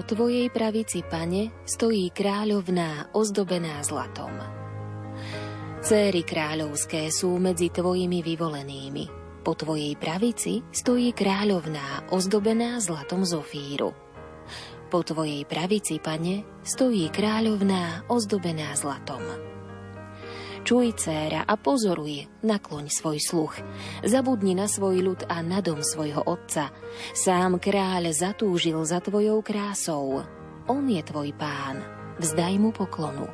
Po 0.01 0.17
tvojej 0.17 0.49
pravici, 0.49 1.05
pane, 1.05 1.53
stojí 1.61 2.09
kráľovná 2.09 3.13
ozdobená 3.13 3.85
zlatom. 3.85 4.33
Céry 5.77 6.25
kráľovské 6.25 7.13
sú 7.13 7.37
medzi 7.37 7.69
tvojimi 7.69 8.25
vyvolenými. 8.25 9.05
Po 9.45 9.53
tvojej 9.53 9.93
pravici 10.01 10.65
stojí 10.73 11.13
kráľovná 11.13 12.09
ozdobená 12.09 12.81
zlatom 12.81 13.21
zofíru. 13.21 13.93
Po 14.89 15.05
tvojej 15.05 15.45
pravici, 15.45 16.01
pane, 16.01 16.49
stojí 16.65 17.05
kráľovná 17.13 18.09
ozdobená 18.09 18.73
zlatom. 18.73 19.21
Čuj, 20.61 20.93
céra, 20.93 21.41
a 21.41 21.57
pozoruj, 21.57 22.29
nakloň 22.45 22.93
svoj 22.93 23.17
sluch. 23.17 23.57
Zabudni 24.05 24.53
na 24.53 24.69
svoj 24.69 25.01
ľud 25.01 25.21
a 25.25 25.41
na 25.41 25.57
dom 25.57 25.81
svojho 25.81 26.21
otca. 26.21 26.69
Sám 27.17 27.57
kráľ 27.57 28.13
zatúžil 28.13 28.77
za 28.85 29.01
tvojou 29.01 29.41
krásou. 29.41 30.21
On 30.69 30.85
je 30.85 31.01
tvoj 31.01 31.33
pán, 31.33 31.81
vzdaj 32.21 32.61
mu 32.61 32.69
poklonu. 32.69 33.25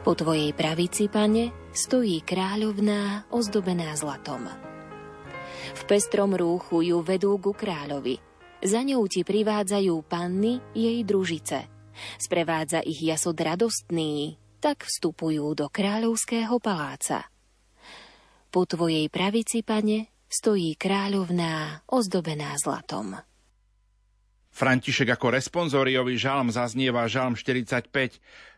Po 0.00 0.16
tvojej 0.16 0.56
pravici, 0.56 1.12
pane, 1.12 1.52
stojí 1.76 2.24
kráľovná 2.24 3.28
ozdobená 3.28 3.92
zlatom. 3.92 4.48
V 5.76 5.82
pestrom 5.84 6.32
rúchu 6.32 6.80
ju 6.80 7.04
vedú 7.04 7.36
ku 7.36 7.52
kráľovi. 7.52 8.16
Za 8.64 8.80
ňou 8.80 9.04
ti 9.12 9.28
privádzajú 9.28 9.94
panny 10.08 10.56
jej 10.72 11.04
družice. 11.04 11.68
Sprevádza 12.16 12.80
ich 12.80 13.04
jasod 13.04 13.36
radostný, 13.36 14.40
tak 14.64 14.88
vstupujú 14.88 15.52
do 15.52 15.68
kráľovského 15.68 16.56
paláca. 16.56 17.28
Po 18.48 18.64
tvojej 18.64 19.12
pravici, 19.12 19.60
pane, 19.60 20.08
stojí 20.24 20.72
kráľovná 20.80 21.84
ozdobená 21.84 22.56
zlatom. 22.56 23.20
František 24.48 25.12
ako 25.12 25.36
responsoriový 25.36 26.16
žalm 26.16 26.48
zaznieva 26.48 27.04
žalm 27.04 27.36
45. 27.36 27.92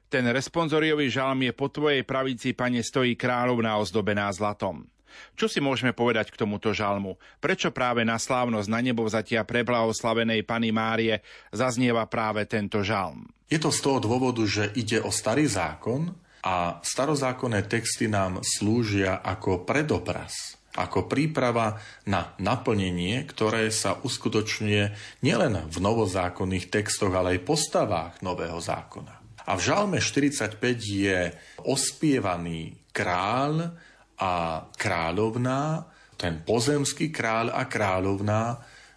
Ten 0.07 0.25
responsoriový 0.31 1.11
žalm 1.11 1.43
je 1.43 1.51
po 1.51 1.67
tvojej 1.67 2.07
pravici, 2.07 2.55
pane, 2.55 2.87
stojí 2.87 3.19
kráľovná 3.19 3.75
ozdobená 3.83 4.31
zlatom. 4.31 4.87
Čo 5.35 5.47
si 5.51 5.61
môžeme 5.61 5.93
povedať 5.93 6.33
k 6.33 6.41
tomuto 6.41 6.73
žalmu? 6.73 7.21
Prečo 7.41 7.73
práve 7.73 8.05
na 8.05 8.17
slávnosť 8.17 8.69
na 8.71 8.81
nebo 8.81 9.05
vzatia 9.05 9.45
preblahoslavenej 9.45 10.45
Pany 10.47 10.71
Márie 10.73 11.21
zaznieva 11.53 12.09
práve 12.09 12.45
tento 12.49 12.81
žalm? 12.81 13.29
Je 13.47 13.63
to 13.63 13.71
z 13.71 13.79
toho 13.79 13.99
dôvodu, 14.03 14.43
že 14.43 14.75
ide 14.75 14.99
o 14.99 15.15
starý 15.15 15.47
zákon 15.47 16.11
a 16.43 16.79
starozákonné 16.83 17.67
texty 17.67 18.11
nám 18.11 18.43
slúžia 18.43 19.23
ako 19.23 19.67
predobraz, 19.67 20.59
ako 20.75 21.07
príprava 21.07 21.79
na 22.07 22.35
naplnenie, 22.39 23.23
ktoré 23.27 23.71
sa 23.71 23.99
uskutočňuje 24.03 24.83
nielen 25.23 25.67
v 25.67 25.77
novozákonných 25.79 26.71
textoch, 26.71 27.11
ale 27.15 27.39
aj 27.39 27.47
postavách 27.47 28.15
nového 28.23 28.59
zákona. 28.59 29.27
A 29.47 29.55
v 29.55 29.63
Žalme 29.63 29.99
45 30.03 30.59
je 30.83 31.31
ospievaný 31.63 32.83
kráľ 32.91 33.79
a 34.17 34.65
kráľovná, 34.77 35.85
ten 36.17 36.41
pozemský 36.41 37.13
kráľ 37.13 37.53
a 37.53 37.69
kráľovná, 37.69 38.57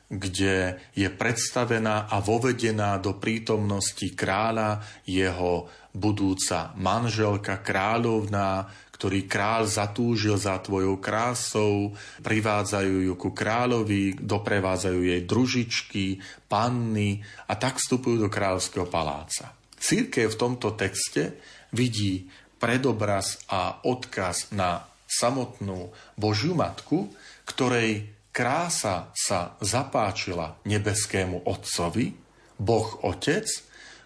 kde 0.10 0.82
je 0.98 1.06
predstavená 1.06 2.10
a 2.10 2.18
vovedená 2.18 2.98
do 2.98 3.22
prítomnosti 3.22 4.10
kráľa 4.18 4.82
jeho 5.06 5.70
budúca 5.94 6.74
manželka, 6.80 7.62
kráľovná, 7.62 8.66
ktorý 9.00 9.30
kráľ 9.30 9.70
zatúžil 9.70 10.36
za 10.36 10.58
tvojou 10.60 10.98
krásou, 10.98 11.94
privádzajú 12.26 12.96
ju 13.06 13.14
ku 13.16 13.32
kráľovi, 13.32 14.18
doprevádzajú 14.18 15.00
jej 15.06 15.22
družičky, 15.24 16.06
panny 16.50 17.22
a 17.48 17.54
tak 17.56 17.78
vstupujú 17.78 18.28
do 18.28 18.30
kráľovského 18.34 18.90
paláca. 18.90 19.56
Církev 19.80 20.34
v 20.34 20.40
tomto 20.42 20.76
texte 20.76 21.40
vidí 21.72 22.28
predobraz 22.60 23.40
a 23.48 23.80
odkaz 23.88 24.52
na 24.52 24.84
samotnú 25.10 25.90
Božiu 26.14 26.54
Matku, 26.54 27.10
ktorej 27.50 28.14
krása 28.30 29.10
sa 29.18 29.58
zapáčila 29.58 30.62
nebeskému 30.70 31.50
Otcovi, 31.50 32.14
Boh 32.62 33.02
Otec, 33.02 33.50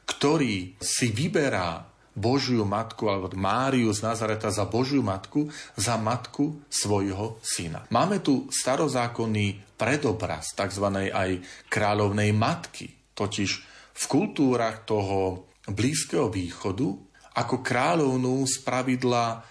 ktorý 0.07 0.79
si 0.79 1.11
vyberá 1.11 1.83
Božiu 2.13 2.61
matku 2.61 3.09
alebo 3.09 3.33
Máriu 3.33 3.89
z 3.89 4.05
Nazareta 4.05 4.53
za 4.53 4.69
Božiu 4.69 5.01
matku, 5.01 5.49
za 5.73 5.97
matku 5.97 6.61
svojho 6.69 7.41
syna. 7.41 7.89
Máme 7.89 8.21
tu 8.21 8.45
starozákonný 8.53 9.73
predobraz 9.73 10.53
tzv. 10.53 11.09
aj 11.09 11.41
kráľovnej 11.73 12.29
matky, 12.37 12.93
totiž 13.17 13.51
v 13.93 14.03
kultúrach 14.05 14.85
toho 14.85 15.49
Blízkeho 15.65 16.29
východu 16.29 16.93
ako 17.33 17.65
kráľovnú 17.65 18.45
z 18.45 18.61
pravidla 18.61 19.41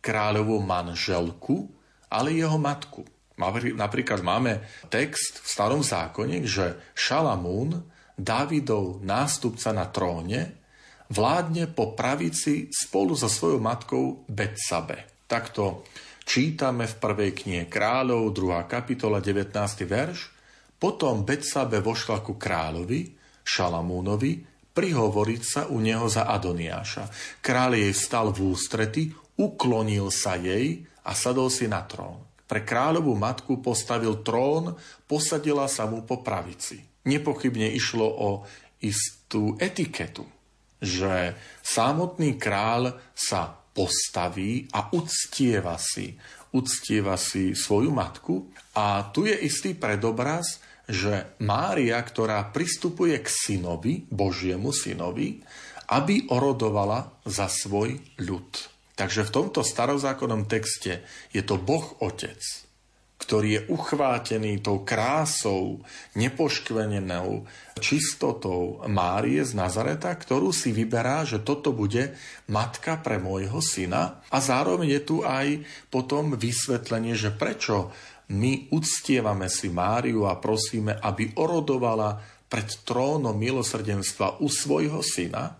kráľovú 0.00 0.62
manželku, 0.62 1.68
ale 2.08 2.36
jeho 2.36 2.56
matku. 2.56 3.04
Napríklad 3.78 4.20
máme 4.24 4.66
text 4.90 5.42
v 5.42 5.46
starom 5.46 5.82
zákone, 5.84 6.42
že 6.42 6.78
Šalamún, 6.96 7.86
Dávidov 8.18 8.98
nástupca 9.06 9.70
na 9.70 9.86
tróne, 9.86 10.58
vládne 11.06 11.70
po 11.70 11.94
pravici 11.94 12.66
spolu 12.74 13.14
so 13.14 13.30
svojou 13.30 13.62
matkou 13.62 14.26
Betsabe. 14.26 15.22
Takto 15.30 15.86
čítame 16.26 16.90
v 16.90 16.98
prvej 16.98 17.30
knihe 17.30 17.64
kráľov, 17.70 18.34
2. 18.34 18.66
kapitola, 18.66 19.22
19. 19.22 19.54
verš. 19.86 20.34
Potom 20.82 21.22
Betsabe 21.22 21.78
vošla 21.78 22.26
ku 22.26 22.34
kráľovi, 22.34 23.14
Šalamúnovi, 23.46 24.42
prihovoriť 24.74 25.42
sa 25.46 25.62
u 25.70 25.78
neho 25.78 26.10
za 26.10 26.26
Adoniáša. 26.26 27.06
Kráľ 27.38 27.86
jej 27.86 27.94
stal 27.94 28.34
v 28.34 28.50
ústrety, 28.50 29.14
uklonil 29.38 30.10
sa 30.10 30.34
jej 30.34 30.82
a 31.06 31.14
sadol 31.14 31.48
si 31.48 31.70
na 31.70 31.86
trón. 31.86 32.20
Pre 32.48 32.64
kráľovú 32.64 33.14
matku 33.14 33.60
postavil 33.62 34.24
trón, 34.26 34.74
posadila 35.06 35.68
sa 35.70 35.86
mu 35.86 36.02
po 36.02 36.24
pravici. 36.24 36.80
Nepochybne 37.06 37.70
išlo 37.70 38.04
o 38.04 38.28
istú 38.82 39.54
etiketu, 39.60 40.26
že 40.80 41.36
samotný 41.62 42.40
kráľ 42.40 42.98
sa 43.14 43.52
postaví 43.52 44.66
a 44.74 44.90
uctieva 44.90 45.78
si, 45.78 46.18
uctieva 46.56 47.14
si 47.20 47.54
svoju 47.54 47.92
matku. 47.94 48.48
A 48.74 49.12
tu 49.12 49.28
je 49.28 49.36
istý 49.38 49.76
predobraz, 49.76 50.58
že 50.88 51.36
Mária, 51.44 52.00
ktorá 52.00 52.48
pristupuje 52.48 53.20
k 53.20 53.28
synovi, 53.28 54.08
Božiemu 54.08 54.72
synovi, 54.72 55.44
aby 55.92 56.32
orodovala 56.32 57.20
za 57.28 57.48
svoj 57.52 58.00
ľud. 58.24 58.77
Takže 58.98 59.30
v 59.30 59.34
tomto 59.34 59.62
starozákonnom 59.62 60.50
texte 60.50 61.06
je 61.30 61.38
to 61.46 61.54
Boh 61.54 62.02
Otec, 62.02 62.42
ktorý 63.22 63.48
je 63.54 63.62
uchvátený 63.70 64.58
tou 64.58 64.82
krásou, 64.82 65.86
nepoškvenenou 66.18 67.46
čistotou 67.78 68.82
Márie 68.90 69.46
z 69.46 69.54
Nazareta, 69.54 70.10
ktorú 70.10 70.50
si 70.50 70.74
vyberá, 70.74 71.22
že 71.22 71.38
toto 71.38 71.70
bude 71.70 72.18
matka 72.50 72.98
pre 72.98 73.22
môjho 73.22 73.62
syna. 73.62 74.18
A 74.34 74.42
zároveň 74.42 74.98
je 74.98 75.02
tu 75.06 75.16
aj 75.22 75.62
potom 75.94 76.34
vysvetlenie, 76.34 77.14
že 77.14 77.30
prečo 77.30 77.94
my 78.34 78.70
uctievame 78.74 79.46
si 79.46 79.70
Máriu 79.70 80.26
a 80.26 80.38
prosíme, 80.38 80.98
aby 80.98 81.38
orodovala 81.38 82.18
pred 82.48 82.66
trónom 82.82 83.36
milosrdenstva 83.36 84.40
u 84.40 84.48
svojho 84.48 85.04
syna, 85.04 85.57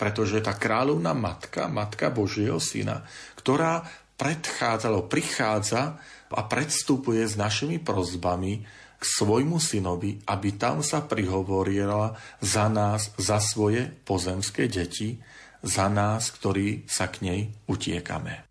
pretože 0.00 0.40
tá 0.40 0.56
kráľovná 0.56 1.12
matka, 1.12 1.68
matka 1.68 2.08
Božieho 2.08 2.56
syna, 2.56 3.04
ktorá 3.36 3.84
predchádzala, 4.16 5.04
prichádza 5.12 6.00
a 6.32 6.40
predstupuje 6.48 7.20
s 7.28 7.36
našimi 7.36 7.76
prozbami 7.76 8.64
k 8.96 9.02
svojmu 9.04 9.60
synovi, 9.60 10.24
aby 10.24 10.56
tam 10.56 10.80
sa 10.80 11.04
prihovorila 11.04 12.16
za 12.40 12.72
nás, 12.72 13.12
za 13.20 13.44
svoje 13.44 13.92
pozemské 14.08 14.72
deti, 14.72 15.20
za 15.60 15.92
nás, 15.92 16.32
ktorí 16.32 16.88
sa 16.88 17.12
k 17.12 17.28
nej 17.28 17.40
utiekame. 17.68 18.48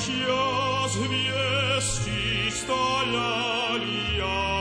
Божья 0.00 0.88
звезды 0.88 2.50
стояли 2.50 4.16
я. 4.16 4.59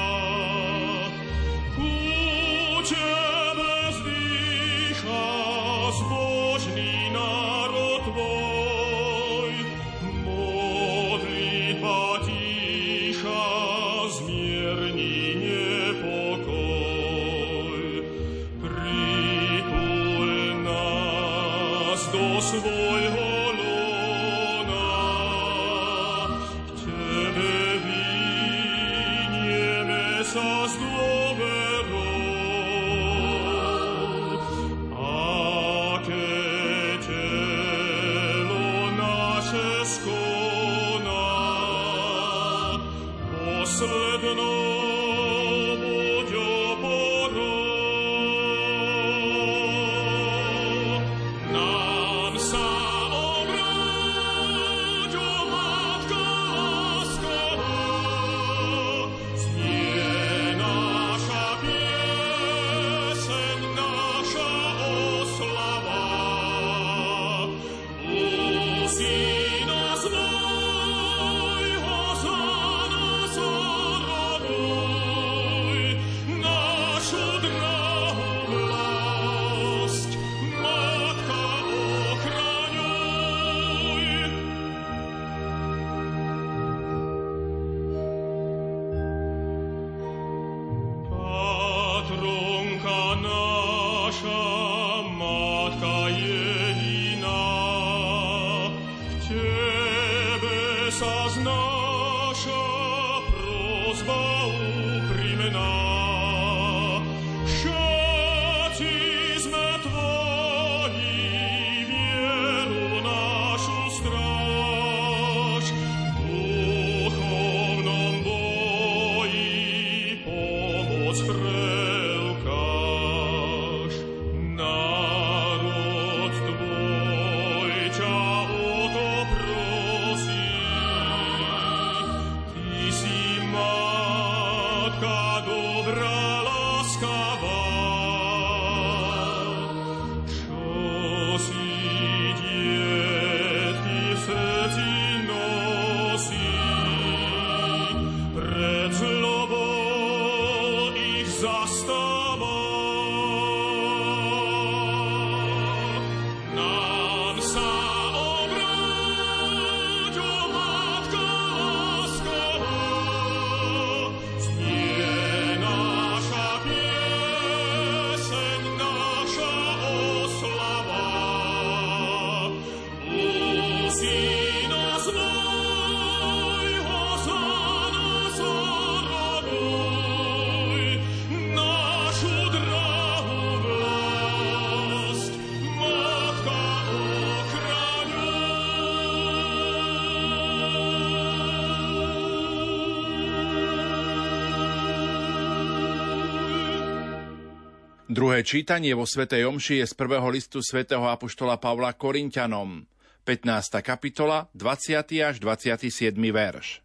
Druhé 198.19 198.43
čítanie 198.43 198.91
vo 198.99 199.07
Svetej 199.07 199.47
Omši 199.47 199.79
je 199.79 199.87
z 199.87 199.95
prvého 199.95 200.27
listu 200.27 200.59
svätého 200.59 201.07
Apoštola 201.07 201.55
Pavla 201.55 201.95
Korintianom, 201.95 202.83
15. 203.23 203.79
kapitola, 203.79 204.51
20. 204.51 205.23
až 205.23 205.39
27. 205.39 206.19
verš. 206.27 206.83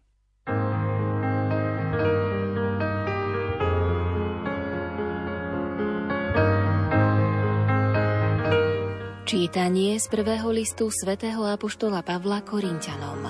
Čítanie 9.27 9.99
z 9.99 10.07
prvého 10.07 10.47
listu 10.55 10.87
svätého 10.87 11.43
Apoštola 11.51 11.99
Pavla 11.99 12.47
Korintianom 12.47 13.27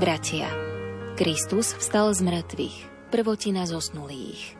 Bratia, 0.00 0.48
Kristus 1.20 1.76
vstal 1.76 2.16
z 2.16 2.24
mŕtvych, 2.24 2.76
prvotina 3.12 3.68
zosnulých. 3.68 4.59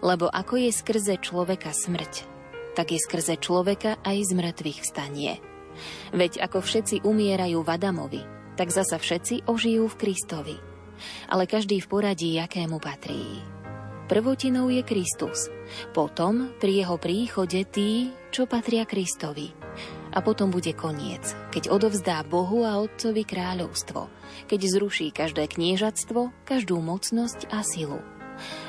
Lebo 0.00 0.28
ako 0.30 0.60
je 0.60 0.70
skrze 0.72 1.14
človeka 1.20 1.70
smrť, 1.72 2.26
tak 2.74 2.94
je 2.94 2.98
skrze 3.02 3.36
človeka 3.42 3.98
aj 4.02 4.16
z 4.24 4.30
mŕtvych 4.32 4.78
vstanie. 4.82 5.32
Veď 6.12 6.42
ako 6.42 6.60
všetci 6.60 7.06
umierajú 7.06 7.62
v 7.62 7.68
Adamovi, 7.68 8.22
tak 8.58 8.74
zasa 8.74 9.00
všetci 9.00 9.48
ožijú 9.48 9.88
v 9.88 9.98
Kristovi. 9.98 10.56
Ale 11.32 11.48
každý 11.48 11.80
v 11.80 11.88
poradí, 11.88 12.36
jakému 12.36 12.76
patrí. 12.76 13.40
Prvotinou 14.10 14.68
je 14.68 14.82
Kristus, 14.82 15.48
potom 15.94 16.50
pri 16.58 16.82
jeho 16.82 16.98
príchode 16.98 17.62
tí, 17.70 18.10
čo 18.34 18.44
patria 18.44 18.82
Kristovi. 18.82 19.54
A 20.10 20.18
potom 20.18 20.50
bude 20.50 20.74
koniec, 20.74 21.22
keď 21.54 21.70
odovzdá 21.70 22.26
Bohu 22.26 22.66
a 22.66 22.82
Otcovi 22.82 23.22
kráľovstvo, 23.22 24.10
keď 24.50 24.60
zruší 24.66 25.14
každé 25.14 25.46
kniežatstvo, 25.54 26.34
každú 26.42 26.82
mocnosť 26.82 27.46
a 27.54 27.62
silu 27.62 28.02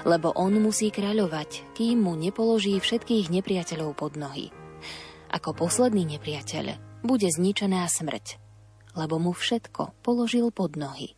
lebo 0.04 0.34
on 0.36 0.58
musí 0.60 0.90
kráľovať, 0.90 1.76
kým 1.76 2.04
mu 2.06 2.14
nepoloží 2.18 2.78
všetkých 2.80 3.30
nepriateľov 3.30 3.92
pod 3.98 4.20
nohy. 4.20 4.50
Ako 5.32 5.56
posledný 5.56 6.04
nepriateľ 6.18 7.00
bude 7.08 7.28
zničená 7.32 7.88
smrť, 7.88 8.38
lebo 9.00 9.18
mu 9.18 9.32
všetko 9.32 9.96
položil 10.04 10.52
pod 10.52 10.76
nohy. 10.76 11.16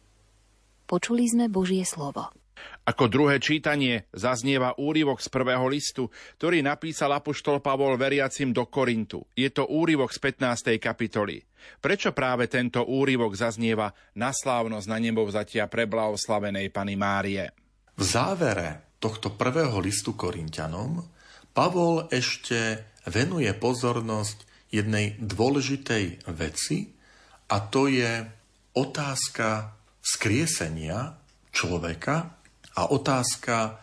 Počuli 0.85 1.25
sme 1.25 1.49
Božie 1.49 1.81
slovo. 1.87 2.29
Ako 2.83 3.07
druhé 3.07 3.39
čítanie 3.39 4.07
zaznieva 4.11 4.75
úryvok 4.75 5.23
z 5.23 5.31
prvého 5.31 5.65
listu, 5.71 6.11
ktorý 6.37 6.59
napísal 6.59 7.15
apoštol 7.15 7.63
Pavol 7.63 7.95
veriacim 7.95 8.51
do 8.51 8.67
Korintu. 8.67 9.23
Je 9.35 9.47
to 9.49 9.67
úryvok 9.71 10.11
z 10.11 10.19
15. 10.19 10.77
kapitoly. 10.83 11.39
Prečo 11.79 12.11
práve 12.11 12.51
tento 12.51 12.83
úryvok 12.83 13.39
zaznieva 13.39 13.95
na 14.19 14.35
slávnosť 14.35 14.87
na 14.91 14.97
nebovzatia 14.99 15.71
preblahoslavenej 15.71 16.67
Pany 16.75 16.95
Márie? 16.99 17.62
V 17.93 18.01
závere 18.01 18.97
tohto 18.97 19.29
prvého 19.37 19.77
listu 19.77 20.17
Korintianom 20.17 21.05
Pavol 21.53 22.09
ešte 22.09 22.89
venuje 23.05 23.53
pozornosť 23.53 24.49
jednej 24.73 25.13
dôležitej 25.21 26.25
veci 26.33 26.89
a 27.53 27.61
to 27.61 27.85
je 27.85 28.25
otázka 28.73 29.77
skriesenia 30.01 31.13
človeka 31.53 32.33
a 32.73 32.81
otázka 32.89 33.77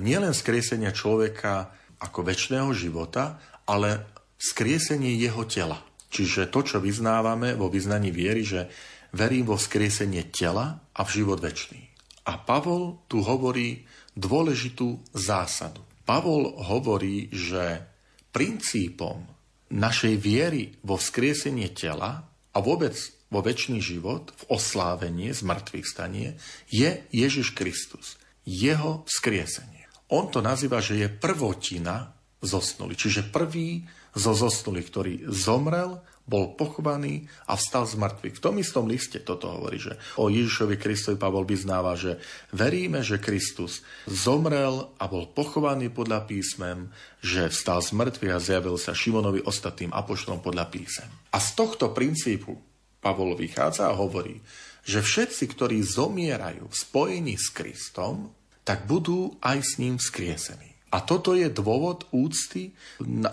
nielen 0.00 0.32
skriesenia 0.32 0.96
človeka 0.96 1.68
ako 2.00 2.24
väčšného 2.24 2.72
života, 2.72 3.36
ale 3.68 4.08
skriesenie 4.40 5.20
jeho 5.20 5.44
tela. 5.44 5.84
Čiže 6.08 6.48
to, 6.48 6.64
čo 6.64 6.80
vyznávame 6.80 7.52
vo 7.52 7.68
vyznaní 7.68 8.08
viery, 8.08 8.42
že 8.42 8.72
verím 9.12 9.52
vo 9.52 9.60
skriesenie 9.60 10.32
tela 10.32 10.80
a 10.96 11.00
v 11.04 11.20
život 11.20 11.44
väčší. 11.44 11.91
A 12.22 12.38
Pavol 12.38 13.02
tu 13.10 13.22
hovorí 13.22 13.82
dôležitú 14.14 15.02
zásadu. 15.10 15.82
Pavol 16.06 16.54
hovorí, 16.70 17.30
že 17.34 17.82
princípom 18.30 19.26
našej 19.72 20.14
viery 20.20 20.76
vo 20.84 21.00
vzkriesenie 21.00 21.72
tela 21.72 22.28
a 22.52 22.58
vôbec 22.60 22.94
vo 23.32 23.40
väčší 23.40 23.80
život, 23.80 24.28
v 24.36 24.42
oslávenie, 24.52 25.32
z 25.32 25.40
mŕtvych 25.40 25.86
stanie, 25.88 26.36
je 26.68 27.00
Ježiš 27.08 27.56
Kristus. 27.56 28.20
Jeho 28.44 29.08
vzkriesenie. 29.08 29.88
On 30.12 30.28
to 30.28 30.44
nazýva, 30.44 30.84
že 30.84 31.00
je 31.00 31.08
prvotina 31.08 32.12
zosnuli. 32.44 32.92
Čiže 32.92 33.32
prvý 33.32 33.88
zo 34.12 34.36
zosnulých, 34.36 34.86
ktorý 34.92 35.14
zomrel 35.32 36.04
bol 36.22 36.54
pochovaný 36.54 37.26
a 37.50 37.58
vstal 37.58 37.82
z 37.82 37.98
mŕtvych. 37.98 38.38
V 38.38 38.44
tom 38.44 38.56
istom 38.62 38.86
liste 38.86 39.18
toto 39.18 39.50
hovorí, 39.50 39.82
že 39.82 39.98
o 40.16 40.30
Ježišovi 40.30 40.78
Kristovi 40.78 41.18
Pavol 41.18 41.42
vyznáva, 41.42 41.98
že 41.98 42.22
veríme, 42.54 43.02
že 43.02 43.18
Kristus 43.18 43.82
zomrel 44.06 44.90
a 44.96 45.04
bol 45.10 45.26
pochovaný 45.28 45.90
podľa 45.90 46.24
písmem, 46.30 46.94
že 47.20 47.50
vstal 47.50 47.82
z 47.82 47.90
mŕtvych 47.98 48.34
a 48.34 48.40
zjavil 48.40 48.76
sa 48.78 48.94
Šimonovi 48.94 49.42
ostatným 49.42 49.90
apoštolom 49.90 50.40
podľa 50.40 50.70
písem. 50.70 51.10
A 51.34 51.42
z 51.42 51.58
tohto 51.58 51.90
princípu 51.90 52.54
Pavol 53.02 53.34
vychádza 53.34 53.90
a 53.90 53.98
hovorí, 53.98 54.38
že 54.82 55.02
všetci, 55.02 55.44
ktorí 55.54 55.82
zomierajú 55.82 56.70
v 56.70 56.74
spojení 56.74 57.34
s 57.38 57.50
Kristom, 57.50 58.34
tak 58.62 58.86
budú 58.86 59.38
aj 59.42 59.58
s 59.62 59.72
ním 59.82 59.98
vzkriesení. 59.98 60.71
A 60.92 61.00
toto 61.00 61.32
je 61.32 61.48
dôvod 61.48 62.04
úcty 62.12 62.76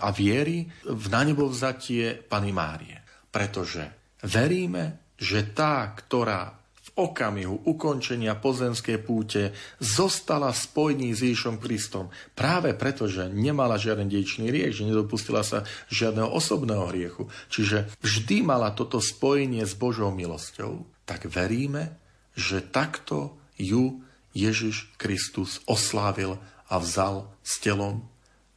a 0.00 0.08
viery 0.08 0.64
v 0.88 1.04
nanebovzatie 1.12 2.24
Pany 2.24 2.56
Márie. 2.56 2.96
Pretože 3.28 4.16
veríme, 4.24 5.12
že 5.20 5.52
tá, 5.52 5.92
ktorá 5.92 6.56
v 6.80 6.88
okamihu 6.96 7.68
ukončenia 7.68 8.32
pozemskej 8.40 9.04
púte 9.04 9.52
zostala 9.76 10.48
v 10.56 11.12
s 11.12 11.20
Ježišom 11.20 11.60
Kristom 11.60 12.08
práve 12.32 12.72
preto, 12.72 13.04
že 13.04 13.28
nemala 13.28 13.76
žiaden 13.76 14.08
dejčný 14.08 14.48
riech, 14.48 14.80
že 14.80 14.88
nedopustila 14.88 15.44
sa 15.44 15.68
žiadneho 15.92 16.32
osobného 16.32 16.88
hriechu, 16.88 17.28
čiže 17.52 17.92
vždy 18.00 18.42
mala 18.42 18.72
toto 18.72 18.98
spojenie 18.98 19.62
s 19.68 19.76
Božou 19.76 20.08
milosťou, 20.08 20.88
tak 21.04 21.28
veríme, 21.28 22.00
že 22.32 22.64
takto 22.64 23.36
ju 23.60 24.00
Ježiš 24.32 24.88
Kristus 24.96 25.60
oslávil 25.68 26.40
a 26.70 26.78
vzal 26.78 27.26
s 27.42 27.58
telom 27.58 28.06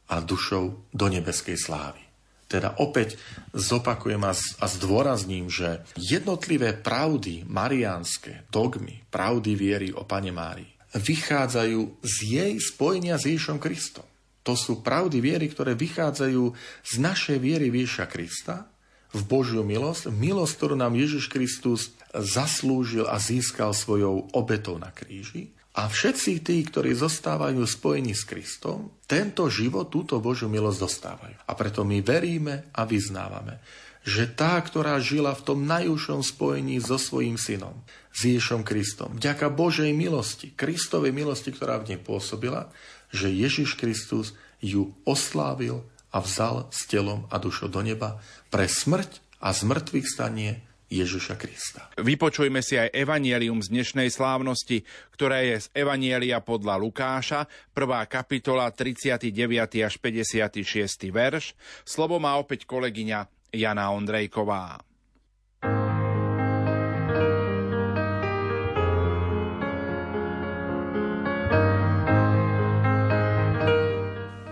a 0.06 0.22
dušou 0.22 0.78
do 0.94 1.06
nebeskej 1.10 1.58
slávy. 1.58 2.00
Teda 2.46 2.78
opäť 2.78 3.18
zopakujem 3.50 4.22
a, 4.22 4.32
zdôrazním, 4.70 5.50
že 5.50 5.82
jednotlivé 5.98 6.76
pravdy 6.76 7.42
mariánske, 7.50 8.46
dogmy, 8.54 9.02
pravdy 9.10 9.52
viery 9.58 9.88
o 9.90 10.06
Pane 10.06 10.30
Márii 10.30 10.70
vychádzajú 10.94 11.98
z 12.06 12.14
jej 12.22 12.54
spojenia 12.62 13.18
s 13.18 13.26
Ježišom 13.26 13.58
Kristom. 13.58 14.06
To 14.46 14.54
sú 14.54 14.84
pravdy 14.84 15.18
viery, 15.18 15.50
ktoré 15.50 15.74
vychádzajú 15.74 16.42
z 16.84 16.94
našej 17.00 17.38
viery 17.42 17.72
Ježiša 17.72 18.06
Krista 18.06 18.70
v 19.10 19.22
Božiu 19.26 19.66
milosť, 19.66 20.12
milosť, 20.12 20.52
ktorú 20.54 20.74
nám 20.78 20.94
Ježiš 20.94 21.26
Kristus 21.32 21.96
zaslúžil 22.12 23.08
a 23.08 23.18
získal 23.18 23.74
svojou 23.74 24.30
obetou 24.36 24.78
na 24.78 24.92
kríži 24.94 25.50
a 25.74 25.90
všetci 25.90 26.46
tí, 26.46 26.62
ktorí 26.62 26.94
zostávajú 26.94 27.66
spojení 27.66 28.14
s 28.14 28.22
Kristom, 28.22 28.94
tento 29.10 29.50
život, 29.50 29.90
túto 29.90 30.22
Božiu 30.22 30.46
milosť 30.46 30.78
dostávajú. 30.78 31.36
A 31.50 31.52
preto 31.58 31.82
my 31.82 31.98
veríme 31.98 32.70
a 32.70 32.86
vyznávame, 32.86 33.58
že 34.06 34.30
tá, 34.30 34.54
ktorá 34.62 35.02
žila 35.02 35.34
v 35.34 35.42
tom 35.42 35.66
najúžšom 35.66 36.22
spojení 36.22 36.78
so 36.78 36.94
svojím 36.94 37.34
synom, 37.34 37.82
s 38.14 38.22
Ježom 38.22 38.62
Kristom, 38.62 39.18
vďaka 39.18 39.50
Božej 39.50 39.90
milosti, 39.90 40.54
Kristovej 40.54 41.10
milosti, 41.10 41.50
ktorá 41.50 41.82
v 41.82 41.90
nej 41.90 42.00
pôsobila, 42.00 42.70
že 43.10 43.34
Ježiš 43.34 43.74
Kristus 43.74 44.38
ju 44.62 44.94
oslávil 45.02 45.82
a 46.14 46.22
vzal 46.22 46.70
s 46.70 46.86
telom 46.86 47.26
a 47.34 47.42
dušou 47.42 47.66
do 47.66 47.82
neba 47.82 48.22
pre 48.46 48.70
smrť 48.70 49.18
a 49.42 49.50
zmrtvých 49.50 50.06
stanie 50.06 50.62
Ježiša 50.94 51.34
Krista. 51.34 51.90
Vypočujme 51.98 52.62
si 52.62 52.78
aj 52.78 52.94
evanielium 52.94 53.58
z 53.58 53.74
dnešnej 53.74 54.14
slávnosti, 54.14 54.86
ktoré 55.10 55.50
je 55.50 55.66
z 55.66 55.68
Evanielia 55.74 56.38
podľa 56.38 56.78
Lukáša, 56.78 57.50
1. 57.74 58.06
kapitola 58.06 58.70
39. 58.70 59.26
až 59.82 59.94
56. 59.98 61.10
verš. 61.10 61.58
Slovo 61.82 62.22
má 62.22 62.38
opäť 62.38 62.62
kolegyňa 62.70 63.26
Jana 63.50 63.90
Ondrejková. 63.90 64.78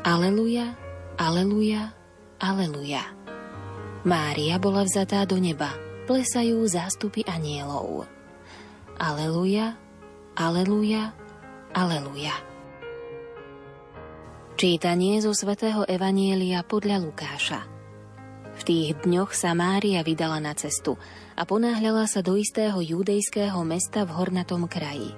Aleluja, 0.02 0.74
aleluja, 1.22 1.94
aleluja. 2.42 3.02
Mária 4.02 4.58
bola 4.58 4.82
vzatá 4.82 5.22
do 5.22 5.38
neba 5.38 5.91
plesajú 6.12 6.68
zástupy 6.68 7.24
anielov. 7.24 8.04
Aleluja, 9.00 9.80
aleluja, 10.36 11.16
aleluja. 11.72 12.36
Čítanie 14.60 15.24
zo 15.24 15.32
svätého 15.32 15.88
Evanielia 15.88 16.68
podľa 16.68 17.00
Lukáša. 17.00 17.64
V 18.52 18.60
tých 18.60 18.92
dňoch 19.08 19.32
sa 19.32 19.56
Mária 19.56 20.04
vydala 20.04 20.36
na 20.36 20.52
cestu 20.52 21.00
a 21.32 21.48
ponáhľala 21.48 22.04
sa 22.04 22.20
do 22.20 22.36
istého 22.36 22.76
judejského 22.84 23.56
mesta 23.64 24.04
v 24.04 24.12
hornatom 24.12 24.68
kraji. 24.68 25.16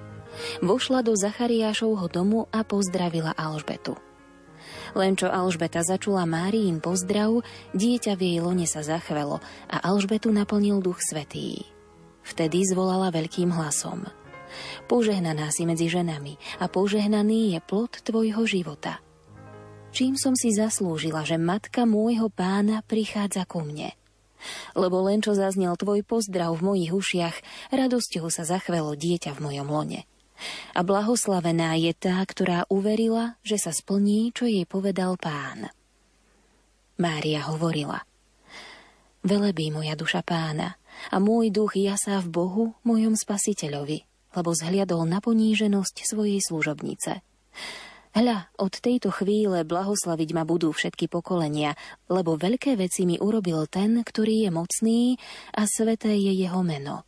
Vošla 0.63 1.03
do 1.03 1.11
Zachariášovho 1.11 2.07
domu 2.07 2.47
a 2.55 2.63
pozdravila 2.63 3.35
Alžbetu. 3.35 3.99
Len 4.95 5.19
čo 5.19 5.27
Alžbeta 5.27 5.83
začula 5.83 6.23
Máriin 6.23 6.79
pozdrav, 6.79 7.43
dieťa 7.75 8.15
v 8.15 8.21
jej 8.23 8.39
lone 8.39 8.63
sa 8.63 8.79
zachvelo 8.79 9.43
a 9.67 9.83
Alžbetu 9.83 10.31
naplnil 10.31 10.79
duch 10.79 11.03
svetý. 11.03 11.67
Vtedy 12.23 12.63
zvolala 12.63 13.11
veľkým 13.11 13.51
hlasom. 13.51 14.07
Požehnaná 14.87 15.51
si 15.51 15.67
medzi 15.67 15.91
ženami 15.91 16.39
a 16.63 16.71
požehnaný 16.71 17.53
je 17.53 17.59
plod 17.59 17.91
tvojho 18.07 18.47
života. 18.47 19.03
Čím 19.91 20.15
som 20.15 20.31
si 20.35 20.55
zaslúžila, 20.55 21.27
že 21.27 21.35
matka 21.35 21.83
môjho 21.83 22.31
pána 22.31 22.79
prichádza 22.87 23.43
ku 23.43 23.63
mne? 23.63 23.95
Lebo 24.75 25.03
len 25.03 25.19
čo 25.19 25.35
zaznel 25.35 25.75
tvoj 25.75 26.03
pozdrav 26.07 26.55
v 26.55 26.65
mojich 26.71 26.91
ušiach, 26.91 27.35
radosťou 27.71 28.31
sa 28.31 28.47
zachvelo 28.47 28.95
dieťa 28.95 29.35
v 29.35 29.43
mojom 29.43 29.67
lone. 29.67 30.07
A 30.75 30.83
blahoslavená 30.83 31.75
je 31.79 31.95
tá, 31.95 32.19
ktorá 32.23 32.67
uverila, 32.67 33.39
že 33.41 33.55
sa 33.55 33.71
splní, 33.71 34.35
čo 34.35 34.45
jej 34.45 34.67
povedal 34.67 35.15
pán. 35.15 35.71
Mária 36.95 37.43
hovorila, 37.47 38.03
Velebí 39.25 39.73
moja 39.73 39.97
duša 39.97 40.21
pána 40.21 40.77
a 41.09 41.17
môj 41.17 41.49
duch 41.49 41.73
jasá 41.73 42.21
v 42.21 42.29
Bohu, 42.29 42.65
mojom 42.85 43.17
spasiteľovi, 43.17 44.05
lebo 44.37 44.53
zhliadol 44.53 45.01
na 45.09 45.17
poníženosť 45.17 46.05
svojej 46.05 46.37
služobnice. 46.45 47.25
Hľa, 48.13 48.53
od 48.61 48.73
tejto 48.77 49.09
chvíle 49.09 49.65
blahoslaviť 49.65 50.29
ma 50.37 50.45
budú 50.45 50.69
všetky 50.69 51.09
pokolenia, 51.09 51.73
lebo 52.05 52.37
veľké 52.37 52.77
veci 52.77 53.09
mi 53.09 53.17
urobil 53.17 53.65
ten, 53.65 54.05
ktorý 54.05 54.45
je 54.45 54.51
mocný 54.53 55.01
a 55.57 55.65
sveté 55.65 56.13
je 56.13 56.45
jeho 56.45 56.61
meno 56.61 57.01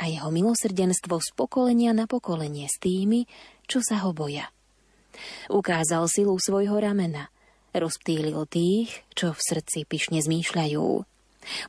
a 0.00 0.08
jeho 0.08 0.32
milosrdenstvo 0.32 1.20
z 1.20 1.28
pokolenia 1.36 1.92
na 1.92 2.08
pokolenie 2.08 2.64
s 2.66 2.80
tými, 2.80 3.28
čo 3.68 3.84
sa 3.84 4.00
ho 4.08 4.16
boja. 4.16 4.48
Ukázal 5.52 6.08
silu 6.08 6.40
svojho 6.40 6.80
ramena, 6.80 7.28
rozptýlil 7.76 8.48
tých, 8.48 9.04
čo 9.12 9.36
v 9.36 9.40
srdci 9.40 9.84
pyšne 9.84 10.24
zmýšľajú. 10.24 10.86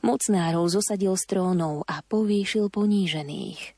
Mocnárov 0.04 0.64
zosadil 0.68 1.12
z 1.20 1.24
trónov 1.28 1.84
a 1.84 2.00
povýšil 2.04 2.72
ponížených. 2.72 3.76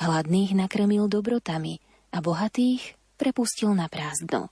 Hladných 0.00 0.54
nakrmil 0.54 1.10
dobrotami 1.10 1.82
a 2.14 2.22
bohatých 2.22 2.96
prepustil 3.18 3.74
na 3.74 3.90
prázdno. 3.90 4.48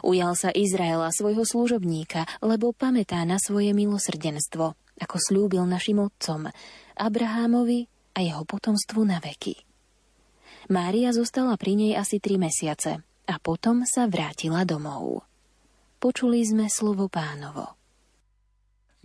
Ujal 0.00 0.32
sa 0.32 0.48
Izraela 0.48 1.12
svojho 1.12 1.44
služobníka, 1.44 2.24
lebo 2.40 2.72
pamätá 2.72 3.20
na 3.28 3.36
svoje 3.36 3.76
milosrdenstvo, 3.76 4.72
ako 4.96 5.16
slúbil 5.20 5.68
našim 5.68 6.00
otcom, 6.00 6.48
Abrahámovi 6.96 7.97
a 8.18 8.26
jeho 8.26 8.42
potomstvu 8.42 9.06
na 9.06 9.22
veky. 9.22 9.54
Mária 10.74 11.14
zostala 11.14 11.54
pri 11.54 11.78
nej 11.78 11.92
asi 11.94 12.18
tri 12.18 12.34
mesiace 12.34 12.98
a 13.30 13.34
potom 13.38 13.86
sa 13.86 14.10
vrátila 14.10 14.66
domov. 14.66 15.22
Počuli 16.02 16.42
sme 16.42 16.66
slovo 16.66 17.06
pánovo. 17.06 17.78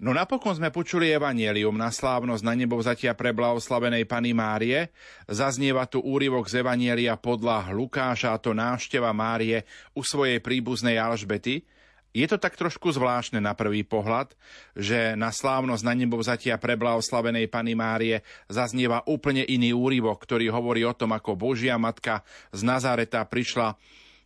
No 0.02 0.10
napokon 0.12 0.58
sme 0.58 0.73
počuli 0.73 1.13
evanielium 1.13 1.78
na 1.78 1.93
slávnosť 1.93 2.41
na 2.41 2.58
nebo 2.58 2.82
vzatia 2.82 3.13
pre 3.13 3.30
blahoslavenej 3.30 4.10
Pany 4.10 4.34
Márie. 4.34 4.89
Zaznieva 5.30 5.86
tu 5.86 6.02
úryvok 6.02 6.49
z 6.49 6.65
evanielia 6.65 7.13
podľa 7.13 7.69
Lukáša, 7.71 8.34
a 8.34 8.41
to 8.41 8.58
návšteva 8.58 9.13
Márie 9.13 9.63
u 9.93 10.02
svojej 10.02 10.41
príbuznej 10.41 10.97
Alžbety, 10.97 11.63
je 12.13 12.30
to 12.30 12.38
tak 12.38 12.54
trošku 12.54 12.93
zvláštne 12.93 13.41
na 13.41 13.58
prvý 13.58 13.82
pohľad, 13.82 14.38
že 14.78 15.17
na 15.17 15.34
slávnosť 15.34 15.82
na 15.82 15.93
nebo 15.97 16.21
vzatia 16.21 16.62
preblahoslavenej 16.62 17.49
Pany 17.49 17.73
Márie 17.73 18.21
zaznieva 18.45 19.02
úplne 19.10 19.41
iný 19.41 19.73
úryvok, 19.73 20.21
ktorý 20.21 20.54
hovorí 20.54 20.86
o 20.86 20.93
tom, 20.93 21.17
ako 21.17 21.34
Božia 21.34 21.82
Matka 21.82 22.21
z 22.54 22.62
Nazareta 22.62 23.26
prišla 23.26 23.73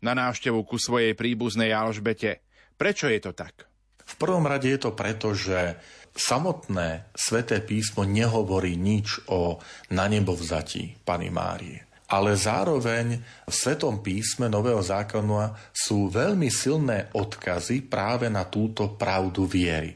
na 0.04 0.14
návštevu 0.14 0.68
ku 0.68 0.76
svojej 0.76 1.16
príbuznej 1.16 1.72
Alžbete. 1.72 2.44
Prečo 2.76 3.08
je 3.08 3.24
to 3.24 3.32
tak? 3.32 3.66
V 4.04 4.14
prvom 4.20 4.44
rade 4.44 4.68
je 4.68 4.80
to 4.84 4.92
preto, 4.92 5.32
že 5.32 5.80
samotné 6.12 7.08
sväté 7.16 7.64
písmo 7.64 8.04
nehovorí 8.04 8.76
nič 8.76 9.24
o 9.32 9.64
na 9.96 10.12
nebo 10.12 10.36
Pany 11.08 11.32
Márie 11.32 11.87
ale 12.08 12.40
zároveň 12.40 13.20
v 13.44 13.52
Svetom 13.54 14.00
písme 14.00 14.48
Nového 14.48 14.80
zákona 14.80 15.76
sú 15.76 16.08
veľmi 16.08 16.48
silné 16.48 17.12
odkazy 17.12 17.84
práve 17.84 18.32
na 18.32 18.48
túto 18.48 18.96
pravdu 18.96 19.44
viery. 19.44 19.92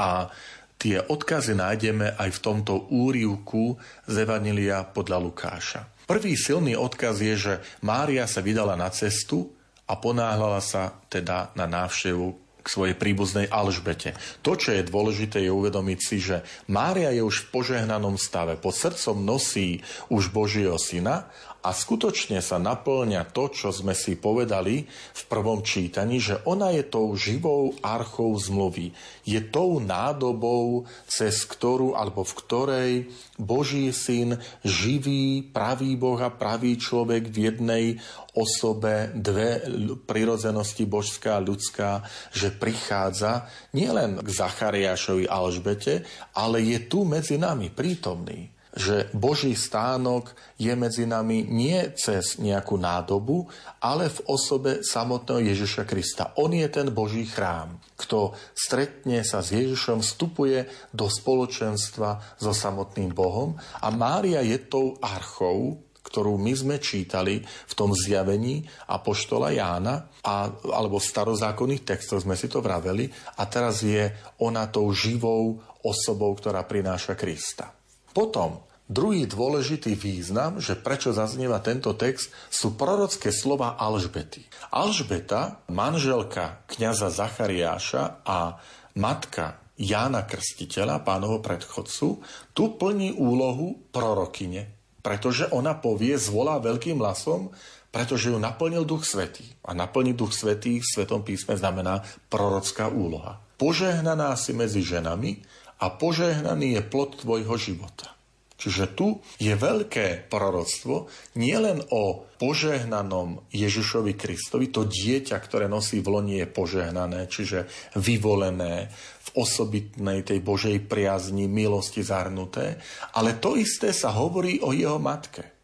A 0.00 0.32
tie 0.80 0.96
odkazy 1.04 1.52
nájdeme 1.52 2.16
aj 2.16 2.28
v 2.32 2.42
tomto 2.42 2.88
úrivku 2.88 3.76
z 4.08 4.24
Evanília 4.24 4.88
podľa 4.88 5.20
Lukáša. 5.20 5.80
Prvý 6.08 6.34
silný 6.34 6.74
odkaz 6.74 7.20
je, 7.20 7.34
že 7.36 7.54
Mária 7.84 8.24
sa 8.24 8.40
vydala 8.40 8.74
na 8.74 8.88
cestu 8.88 9.52
a 9.84 9.94
ponáhľala 10.00 10.64
sa 10.64 10.96
teda 11.12 11.52
na 11.52 11.68
návštevu 11.68 12.50
k 12.60 12.66
svojej 12.68 12.96
príbuznej 12.96 13.48
Alžbete. 13.48 14.12
To, 14.44 14.52
čo 14.54 14.76
je 14.76 14.84
dôležité, 14.84 15.40
je 15.40 15.52
uvedomiť 15.52 15.98
si, 16.00 16.20
že 16.20 16.44
Mária 16.68 17.08
je 17.10 17.24
už 17.24 17.48
v 17.48 17.48
požehnanom 17.56 18.20
stave. 18.20 18.60
Pod 18.60 18.76
srdcom 18.76 19.16
nosí 19.24 19.80
už 20.12 20.28
Božieho 20.28 20.76
syna 20.76 21.28
a 21.60 21.76
skutočne 21.76 22.40
sa 22.40 22.56
naplňa 22.56 23.28
to, 23.36 23.52
čo 23.52 23.68
sme 23.68 23.92
si 23.92 24.16
povedali 24.16 24.88
v 24.88 25.22
prvom 25.28 25.60
čítaní, 25.60 26.16
že 26.16 26.40
ona 26.48 26.72
je 26.72 26.88
tou 26.88 27.12
živou 27.20 27.76
archou 27.84 28.32
zmluvy. 28.32 28.96
Je 29.28 29.44
tou 29.44 29.76
nádobou, 29.76 30.88
cez 31.04 31.44
ktorú 31.44 31.92
alebo 31.92 32.24
v 32.24 32.32
ktorej 32.40 32.92
Boží 33.36 33.92
syn, 33.92 34.40
živý, 34.64 35.44
pravý 35.44 36.00
Boh 36.00 36.16
a 36.16 36.32
pravý 36.32 36.80
človek 36.80 37.28
v 37.28 37.36
jednej 37.52 37.84
osobe, 38.32 39.12
dve 39.12 39.60
prirodzenosti 40.08 40.88
božská 40.88 41.36
a 41.36 41.44
ľudská, 41.44 42.08
že 42.32 42.56
prichádza 42.56 43.44
nielen 43.76 44.24
k 44.24 44.28
Zachariášovi 44.32 45.28
Alžbete, 45.28 46.08
ale 46.32 46.64
je 46.64 46.88
tu 46.88 47.04
medzi 47.04 47.36
nami 47.36 47.68
prítomný 47.68 48.59
že 48.74 49.10
Boží 49.10 49.58
stánok 49.58 50.30
je 50.54 50.70
medzi 50.78 51.02
nami 51.06 51.42
nie 51.46 51.78
cez 51.98 52.38
nejakú 52.38 52.78
nádobu, 52.78 53.50
ale 53.82 54.06
v 54.06 54.18
osobe 54.30 54.86
samotného 54.86 55.50
Ježiša 55.50 55.82
Krista. 55.86 56.30
On 56.38 56.50
je 56.50 56.66
ten 56.70 56.86
Boží 56.94 57.26
chrám. 57.26 57.82
Kto 57.98 58.38
stretne 58.54 59.26
sa 59.26 59.42
s 59.42 59.50
Ježišom, 59.50 60.00
vstupuje 60.00 60.70
do 60.94 61.10
spoločenstva 61.10 62.38
so 62.38 62.54
samotným 62.54 63.10
Bohom 63.10 63.58
a 63.82 63.90
Mária 63.90 64.40
je 64.46 64.58
tou 64.70 64.94
archou, 65.02 65.82
ktorú 66.00 66.40
my 66.42 66.52
sme 66.56 66.76
čítali 66.82 67.38
v 67.42 67.72
tom 67.76 67.94
zjavení 67.94 68.66
Apoštola 68.90 69.54
Jána, 69.54 70.10
a, 70.26 70.50
alebo 70.50 70.98
v 70.98 71.06
starozákonných 71.06 71.86
textoch 71.86 72.26
sme 72.26 72.34
si 72.34 72.50
to 72.50 72.58
vraveli, 72.58 73.06
a 73.38 73.46
teraz 73.46 73.86
je 73.86 74.10
ona 74.42 74.66
tou 74.66 74.90
živou 74.90 75.60
osobou, 75.86 76.34
ktorá 76.34 76.66
prináša 76.66 77.14
Krista. 77.14 77.79
Potom 78.10 78.66
druhý 78.90 79.22
dôležitý 79.30 79.94
význam, 79.94 80.58
že 80.58 80.74
prečo 80.74 81.14
zaznieva 81.14 81.62
tento 81.62 81.94
text, 81.94 82.34
sú 82.50 82.74
prorocké 82.74 83.30
slova 83.30 83.78
Alžbety. 83.78 84.42
Alžbeta, 84.74 85.62
manželka 85.70 86.66
kňaza 86.66 87.14
Zachariáša 87.14 88.26
a 88.26 88.58
matka 88.98 89.62
Jána 89.80 90.26
Krstiteľa, 90.26 91.06
pánovo 91.06 91.40
predchodcu, 91.40 92.20
tu 92.52 92.64
plní 92.76 93.16
úlohu 93.16 93.80
prorokyne, 93.94 94.74
pretože 95.00 95.48
ona 95.48 95.72
povie, 95.72 96.18
zvolá 96.20 96.60
veľkým 96.60 97.00
hlasom, 97.00 97.48
pretože 97.90 98.30
ju 98.30 98.38
naplnil 98.38 98.84
Duch 98.84 99.08
Svetý. 99.08 99.46
A 99.64 99.72
naplniť 99.72 100.14
Duch 100.14 100.34
Svetý 100.36 100.78
v 100.78 100.86
Svetom 100.86 101.24
písme 101.24 101.56
znamená 101.56 102.04
prorocká 102.28 102.86
úloha. 102.92 103.40
Požehnaná 103.56 104.36
si 104.36 104.52
medzi 104.52 104.80
ženami 104.80 105.42
a 105.80 105.86
požehnaný 105.88 106.76
je 106.76 106.82
plod 106.84 107.16
tvojho 107.16 107.56
života. 107.56 108.20
Čiže 108.60 108.92
tu 108.92 109.24
je 109.40 109.56
veľké 109.56 110.28
proroctvo 110.28 111.08
nielen 111.40 111.80
o 111.96 112.28
požehnanom 112.36 113.48
Ježišovi 113.48 114.12
Kristovi, 114.12 114.68
to 114.68 114.84
dieťa, 114.84 115.32
ktoré 115.40 115.64
nosí 115.64 116.04
v 116.04 116.12
loni 116.12 116.44
je 116.44 116.48
požehnané, 116.52 117.24
čiže 117.24 117.64
vyvolené 117.96 118.92
v 118.92 119.28
osobitnej 119.40 120.28
tej 120.28 120.44
Božej 120.44 120.76
priazni, 120.84 121.48
milosti 121.48 122.04
zahrnuté, 122.04 122.76
ale 123.16 123.40
to 123.40 123.56
isté 123.56 123.96
sa 123.96 124.12
hovorí 124.12 124.60
o 124.60 124.76
jeho 124.76 125.00
matke. 125.00 125.56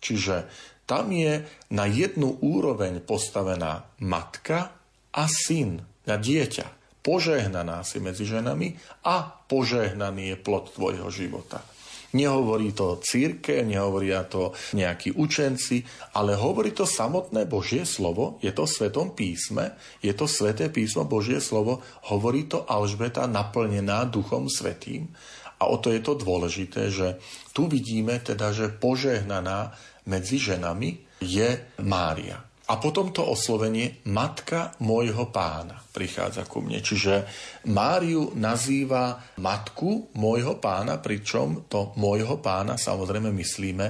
Čiže 0.00 0.48
tam 0.88 1.12
je 1.12 1.44
na 1.68 1.84
jednu 1.84 2.40
úroveň 2.40 3.04
postavená 3.04 3.92
matka 4.00 4.72
a 5.12 5.28
syn, 5.28 5.84
na 6.08 6.16
dieťa 6.16 6.77
požehnaná 7.08 7.80
si 7.88 8.04
medzi 8.04 8.28
ženami 8.28 8.76
a 9.08 9.24
požehnaný 9.48 10.36
je 10.36 10.36
plod 10.36 10.76
tvojho 10.76 11.08
života. 11.08 11.64
Nehovorí 12.08 12.72
to 12.72 13.00
círke, 13.04 13.64
nehovoria 13.64 14.24
to 14.28 14.56
nejakí 14.72 15.12
učenci, 15.12 15.84
ale 16.16 16.36
hovorí 16.36 16.72
to 16.72 16.88
samotné 16.88 17.44
Božie 17.48 17.84
slovo, 17.84 18.40
je 18.40 18.52
to 18.52 18.64
v 18.64 18.72
Svetom 18.72 19.08
písme, 19.12 19.76
je 20.00 20.12
to 20.16 20.24
Sveté 20.24 20.72
písmo, 20.72 21.04
Božie 21.04 21.40
slovo, 21.40 21.84
hovorí 22.08 22.48
to 22.48 22.64
Alžbeta 22.64 23.28
naplnená 23.28 24.08
Duchom 24.08 24.48
Svetým. 24.48 25.12
A 25.60 25.68
o 25.68 25.76
to 25.76 25.92
je 25.92 26.00
to 26.00 26.16
dôležité, 26.16 26.88
že 26.88 27.20
tu 27.52 27.68
vidíme 27.68 28.16
teda, 28.24 28.56
že 28.56 28.72
požehnaná 28.72 29.76
medzi 30.08 30.40
ženami 30.40 31.20
je 31.20 31.60
Mária. 31.84 32.47
A 32.68 32.76
potom 32.76 33.16
to 33.16 33.24
oslovenie 33.24 34.04
matka 34.12 34.76
môjho 34.84 35.32
pána 35.32 35.80
prichádza 35.88 36.44
ku 36.44 36.60
mne. 36.60 36.84
Čiže 36.84 37.24
Máriu 37.72 38.36
nazýva 38.36 39.16
matku 39.40 40.12
môjho 40.20 40.60
pána, 40.60 41.00
pričom 41.00 41.64
to 41.64 41.96
môjho 41.96 42.36
pána 42.44 42.76
samozrejme 42.76 43.32
myslíme 43.32 43.86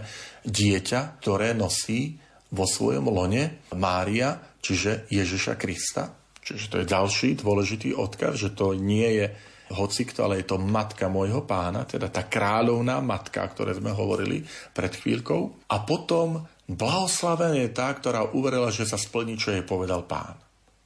dieťa, 0.46 1.18
ktoré 1.18 1.58
nosí 1.58 2.14
vo 2.54 2.64
svojom 2.64 3.10
lone 3.10 3.66
Mária, 3.74 4.38
čiže 4.62 5.10
Ježiša 5.10 5.58
Krista. 5.58 6.14
Čiže 6.38 6.66
to 6.70 6.76
je 6.80 6.86
ďalší 6.88 7.28
dôležitý 7.44 7.92
odkaz, 7.92 8.40
že 8.40 8.56
to 8.56 8.72
nie 8.72 9.20
je 9.20 9.26
hocikto, 9.74 10.24
ale 10.24 10.40
je 10.40 10.48
to 10.48 10.56
matka 10.56 11.12
môjho 11.12 11.44
pána, 11.44 11.84
teda 11.84 12.08
tá 12.08 12.24
kráľovná 12.24 13.04
matka, 13.04 13.44
o 13.44 13.52
ktorej 13.52 13.84
sme 13.84 13.92
hovorili 13.92 14.40
pred 14.72 14.96
chvíľkou. 14.96 15.68
A 15.68 15.84
potom 15.84 16.40
Blahoslavená 16.68 17.56
je 17.64 17.72
tá, 17.72 17.88
ktorá 17.88 18.28
uverila, 18.36 18.68
že 18.68 18.84
sa 18.84 19.00
splní, 19.00 19.40
čo 19.40 19.56
jej 19.56 19.64
povedal 19.64 20.04
pán. 20.04 20.36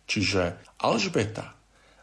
Čiže 0.06 0.62
Alžbeta 0.78 1.58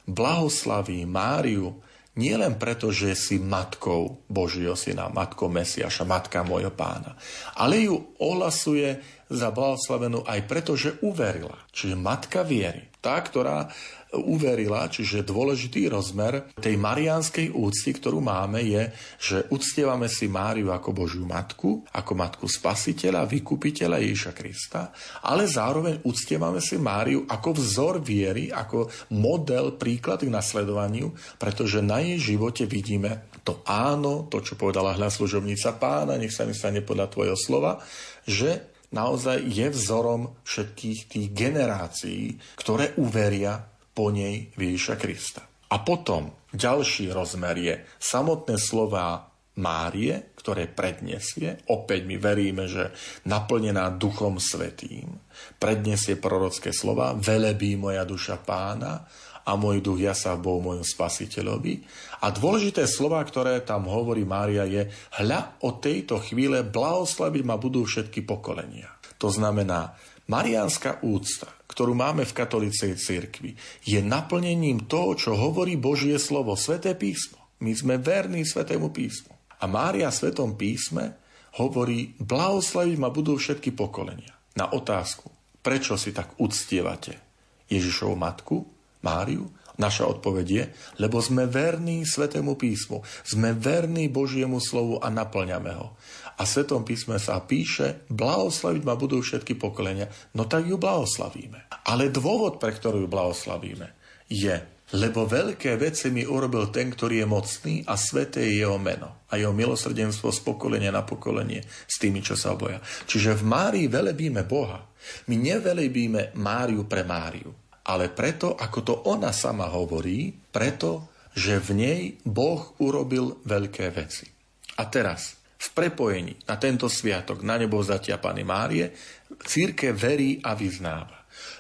blahoslaví 0.10 1.06
Máriu 1.08 1.80
nie 2.20 2.36
len 2.36 2.60
preto, 2.60 2.92
že 2.92 3.16
si 3.16 3.40
matkou 3.40 4.26
Božieho 4.28 4.76
syna, 4.76 5.08
matkou 5.08 5.48
Mesiaša, 5.48 6.04
matka 6.04 6.44
môjho 6.44 6.74
pána, 6.74 7.16
ale 7.56 7.88
ju 7.88 7.96
ohlasuje 8.20 9.00
za 9.32 9.54
blahoslavenú 9.54 10.28
aj 10.28 10.40
preto, 10.50 10.76
že 10.76 11.00
uverila. 11.06 11.56
Čiže 11.72 11.96
matka 11.96 12.44
viery. 12.44 12.92
Tá, 13.00 13.16
ktorá 13.24 13.72
uverila, 14.10 14.90
čiže 14.90 15.22
dôležitý 15.22 15.86
rozmer 15.86 16.50
tej 16.58 16.82
marianskej 16.82 17.54
úcty, 17.54 17.94
ktorú 17.94 18.18
máme, 18.26 18.66
je, 18.66 18.90
že 19.22 19.38
uctievame 19.54 20.10
si 20.10 20.26
Máriu 20.26 20.74
ako 20.74 20.90
Božiu 20.90 21.30
matku, 21.30 21.86
ako 21.94 22.12
matku 22.18 22.46
spasiteľa, 22.50 23.30
vykupiteľa 23.30 24.02
Ježiša 24.02 24.32
Krista, 24.34 24.90
ale 25.22 25.46
zároveň 25.46 26.02
uctievame 26.10 26.58
si 26.58 26.82
Máriu 26.82 27.30
ako 27.30 27.50
vzor 27.62 28.02
viery, 28.02 28.50
ako 28.50 28.90
model, 29.14 29.78
príklad 29.78 30.26
k 30.26 30.34
nasledovaniu, 30.34 31.14
pretože 31.38 31.86
na 31.86 32.02
jej 32.02 32.34
živote 32.34 32.66
vidíme 32.66 33.30
to 33.46 33.62
áno, 33.70 34.26
to, 34.26 34.42
čo 34.42 34.58
povedala 34.58 34.98
hľa 34.98 35.10
služobnica 35.14 35.78
pána, 35.78 36.18
nech 36.18 36.34
sa 36.34 36.50
mi 36.50 36.58
stane 36.58 36.82
podľa 36.82 37.14
tvojho 37.14 37.38
slova, 37.38 37.78
že 38.26 38.74
naozaj 38.90 39.46
je 39.46 39.68
vzorom 39.70 40.34
všetkých 40.42 41.00
tých 41.06 41.28
generácií, 41.30 42.38
ktoré 42.58 42.98
uveria 42.98 43.69
po 44.00 44.16
nej 44.16 44.48
Ježiša 44.56 44.96
Krista. 44.96 45.44
A 45.68 45.84
potom 45.84 46.32
ďalší 46.56 47.12
rozmer 47.12 47.60
je 47.60 47.76
samotné 48.00 48.56
slova 48.56 49.28
Márie, 49.60 50.32
ktoré 50.40 50.72
predniesie, 50.72 51.60
opäť 51.68 52.08
my 52.08 52.16
veríme, 52.16 52.64
že 52.72 52.96
naplnená 53.28 53.92
Duchom 54.00 54.40
Svetým, 54.40 55.20
predniesie 55.60 56.16
prorocké 56.16 56.72
slova, 56.72 57.12
velebí 57.12 57.76
moja 57.76 58.08
duša 58.08 58.40
pána 58.40 59.04
a 59.44 59.52
môj 59.60 59.84
duch 59.84 60.00
sa 60.16 60.40
bol 60.40 60.64
mojom 60.64 60.88
spasiteľovi. 60.88 61.84
A 62.24 62.32
dôležité 62.32 62.88
slova, 62.88 63.20
ktoré 63.28 63.60
tam 63.68 63.92
hovorí 63.92 64.24
Mária 64.24 64.64
je, 64.64 64.88
hľa 65.20 65.60
od 65.60 65.84
tejto 65.84 66.24
chvíle 66.24 66.64
blahoslaviť 66.64 67.44
ma 67.44 67.60
budú 67.60 67.84
všetky 67.84 68.24
pokolenia. 68.24 68.96
To 69.20 69.28
znamená, 69.28 69.92
mariánska 70.30 71.02
úcta, 71.02 71.50
ktorú 71.66 71.98
máme 71.98 72.24
v 72.24 72.36
katolícej 72.38 72.94
cirkvi, 72.96 73.58
je 73.84 74.00
naplnením 74.00 74.86
toho, 74.86 75.18
čo 75.18 75.32
hovorí 75.34 75.76
Božie 75.76 76.16
slovo, 76.22 76.54
Sveté 76.54 76.94
písmo. 76.94 77.42
My 77.60 77.76
sme 77.76 78.00
verní 78.00 78.46
Svetému 78.46 78.94
písmu. 78.94 79.36
A 79.60 79.68
Mária 79.68 80.08
v 80.08 80.16
Svetom 80.16 80.56
písme 80.56 81.20
hovorí, 81.60 82.16
blahoslaviť 82.22 82.96
ma 82.96 83.12
budú 83.12 83.36
všetky 83.36 83.76
pokolenia. 83.76 84.32
Na 84.56 84.72
otázku, 84.72 85.28
prečo 85.60 86.00
si 86.00 86.16
tak 86.16 86.40
uctievate 86.40 87.20
Ježišovu 87.68 88.16
matku, 88.16 88.64
Máriu, 89.04 89.52
Naša 89.80 90.12
odpoveď 90.12 90.48
je, 90.52 90.64
lebo 91.00 91.24
sme 91.24 91.48
verní 91.48 92.04
Svetému 92.04 92.60
písmu, 92.60 93.00
sme 93.24 93.56
verní 93.56 94.12
Božiemu 94.12 94.60
slovu 94.60 95.00
a 95.00 95.08
naplňame 95.08 95.72
ho. 95.72 95.96
A 96.40 96.48
Svetom 96.48 96.88
písme 96.88 97.20
sa 97.20 97.44
píše, 97.44 98.08
blahoslaviť 98.08 98.84
ma 98.88 98.96
budú 98.96 99.20
všetky 99.20 99.60
pokolenia, 99.60 100.08
no 100.40 100.48
tak 100.48 100.66
ju 100.66 100.80
blahoslavíme. 100.80 101.68
Ale 101.84 102.08
dôvod, 102.08 102.64
pre 102.64 102.72
ktorú 102.72 103.04
ju 103.04 103.10
blahoslavíme, 103.12 103.92
je, 104.32 104.56
lebo 104.96 105.28
veľké 105.28 105.76
veci 105.76 106.10
mi 106.10 106.24
urobil 106.24 106.72
ten, 106.72 106.90
ktorý 106.90 107.22
je 107.22 107.28
mocný 107.28 107.76
a 107.86 108.00
sveté 108.00 108.42
je 108.48 108.64
jeho 108.64 108.80
meno 108.80 109.28
a 109.30 109.38
jeho 109.38 109.52
milosrdenstvo 109.52 110.32
z 110.32 110.40
pokolenia 110.42 110.96
na 110.96 111.04
pokolenie 111.04 111.62
s 111.66 111.96
tými, 112.00 112.24
čo 112.24 112.40
sa 112.40 112.56
boja. 112.56 112.80
Čiže 113.06 113.38
v 113.38 113.44
Márii 113.44 113.86
velebíme 113.92 114.48
Boha. 114.48 114.82
My 115.30 115.36
nevelebíme 115.38 116.34
Máriu 116.40 116.88
pre 116.88 117.06
Máriu 117.06 117.52
ale 117.90 118.14
preto, 118.14 118.54
ako 118.54 118.80
to 118.86 118.94
ona 119.10 119.34
sama 119.34 119.66
hovorí, 119.74 120.30
preto, 120.54 121.10
že 121.34 121.58
v 121.58 121.70
nej 121.74 122.02
Boh 122.22 122.78
urobil 122.78 123.42
veľké 123.42 123.90
veci. 123.90 124.30
A 124.78 124.86
teraz, 124.86 125.39
v 125.60 125.68
prepojení 125.76 126.40
na 126.48 126.56
tento 126.56 126.88
sviatok, 126.88 127.44
na 127.44 127.60
nebo 127.60 127.84
vzatia 127.84 128.16
Pany 128.16 128.48
Márie, 128.48 128.96
círke 129.44 129.92
verí 129.92 130.40
a 130.40 130.56
vyznáva 130.56 131.20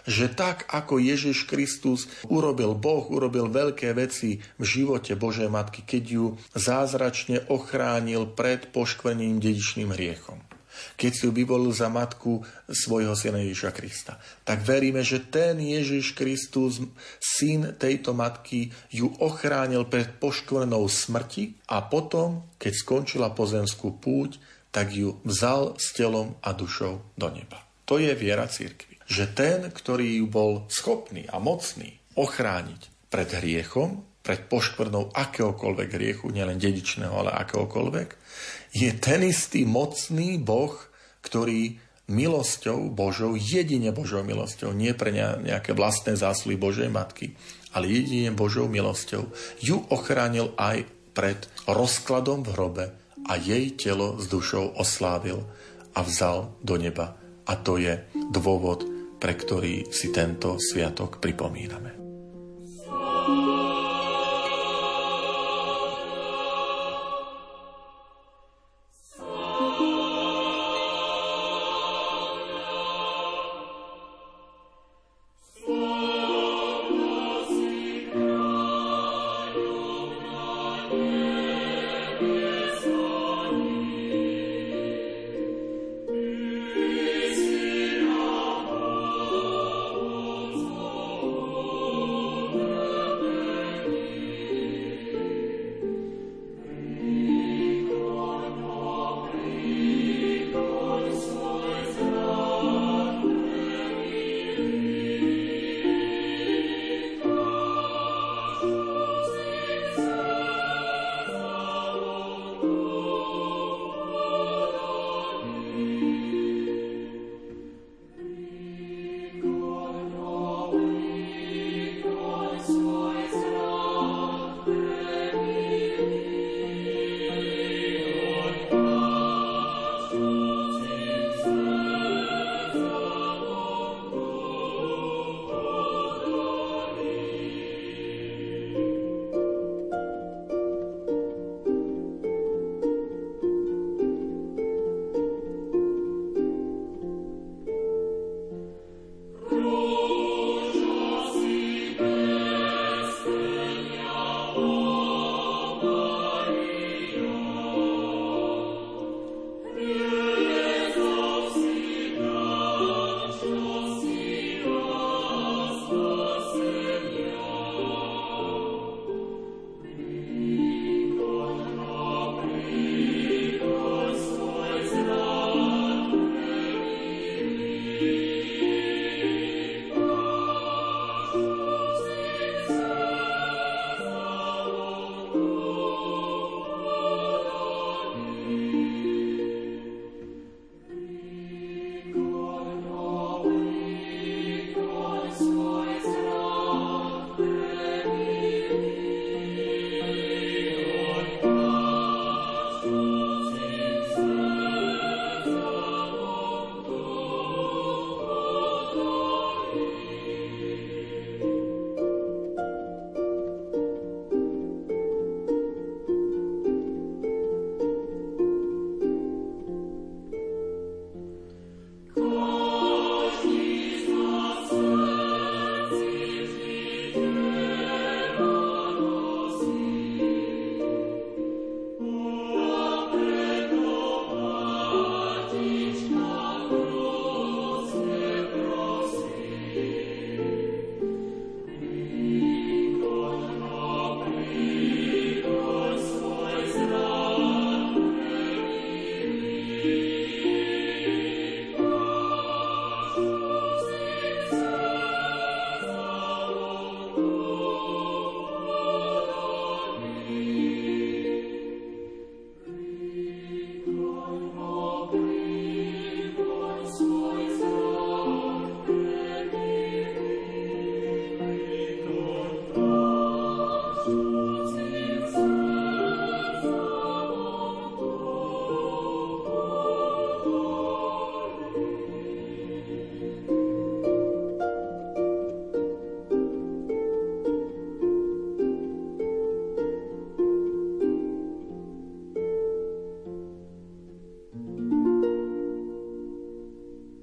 že 0.09 0.27
tak 0.33 0.65
ako 0.67 0.97
Ježiš 0.99 1.45
Kristus 1.45 2.09
urobil 2.27 2.75
Boh, 2.75 3.05
urobil 3.07 3.47
veľké 3.47 3.93
veci 3.95 4.41
v 4.59 4.63
živote 4.65 5.15
Božej 5.15 5.47
Matky, 5.47 5.85
keď 5.85 6.03
ju 6.03 6.25
zázračne 6.57 7.47
ochránil 7.47 8.33
pred 8.33 8.73
poškvením 8.73 9.39
dedičným 9.39 9.93
hriechom 9.93 10.41
keď 10.97 11.11
si 11.11 11.23
ju 11.27 11.31
vyvolil 11.31 11.71
za 11.71 11.87
matku 11.87 12.43
svojho 12.67 13.13
syna 13.17 13.41
Ježiša 13.43 13.71
Krista. 13.71 14.17
Tak 14.43 14.63
veríme, 14.63 15.05
že 15.05 15.23
ten 15.27 15.59
Ježiš 15.59 16.13
Kristus, 16.15 16.83
syn 17.17 17.75
tejto 17.75 18.15
matky, 18.15 18.69
ju 18.93 19.11
ochránil 19.19 19.87
pred 19.87 20.19
poškvrnou 20.19 20.85
smrti 20.87 21.57
a 21.71 21.85
potom, 21.85 22.47
keď 22.57 22.73
skončila 22.75 23.29
pozemskú 23.31 23.97
púť, 23.97 24.39
tak 24.69 24.93
ju 24.93 25.17
vzal 25.25 25.75
s 25.81 25.93
telom 25.97 26.37
a 26.45 26.53
dušou 26.53 27.01
do 27.17 27.27
neba. 27.33 27.65
To 27.89 27.97
je 27.97 28.13
viera 28.13 28.45
církvy. 28.45 29.01
Že 29.09 29.25
ten, 29.33 29.59
ktorý 29.73 30.21
ju 30.21 30.27
bol 30.29 30.69
schopný 30.69 31.25
a 31.25 31.41
mocný 31.41 31.97
ochrániť 32.13 33.09
pred 33.09 33.29
hriechom, 33.33 34.05
pred 34.21 34.45
poškvrnou 34.45 35.09
akéhokoľvek 35.09 35.89
hriechu, 35.89 36.29
nielen 36.29 36.61
dedičného, 36.61 37.09
ale 37.09 37.33
akéhokoľvek, 37.33 38.09
je 38.73 38.89
ten 38.97 39.25
istý 39.25 39.65
mocný 39.65 40.37
Boh, 40.37 40.73
ktorý 41.25 41.77
milosťou 42.09 42.89
Božou, 42.89 43.37
jedine 43.37 43.93
Božou 43.93 44.25
milosťou, 44.25 44.73
nie 44.73 44.97
pre 44.97 45.13
nejaké 45.13 45.77
vlastné 45.77 46.17
zásluhy 46.17 46.57
Božej 46.57 46.89
Matky, 46.89 47.37
ale 47.73 47.85
jedine 47.85 48.33
Božou 48.33 48.65
milosťou, 48.65 49.29
ju 49.61 49.77
ochránil 49.93 50.57
aj 50.57 50.89
pred 51.13 51.45
rozkladom 51.69 52.41
v 52.41 52.51
hrobe 52.57 52.85
a 53.29 53.37
jej 53.37 53.77
telo 53.77 54.17
s 54.17 54.25
dušou 54.25 54.73
oslávil 54.73 55.45
a 55.93 56.01
vzal 56.01 56.57
do 56.65 56.81
neba. 56.81 57.13
A 57.45 57.53
to 57.57 57.77
je 57.77 58.09
dôvod, 58.13 58.85
pre 59.21 59.37
ktorý 59.37 59.89
si 59.93 60.09
tento 60.09 60.57
sviatok 60.57 61.21
pripomíname. 61.21 61.98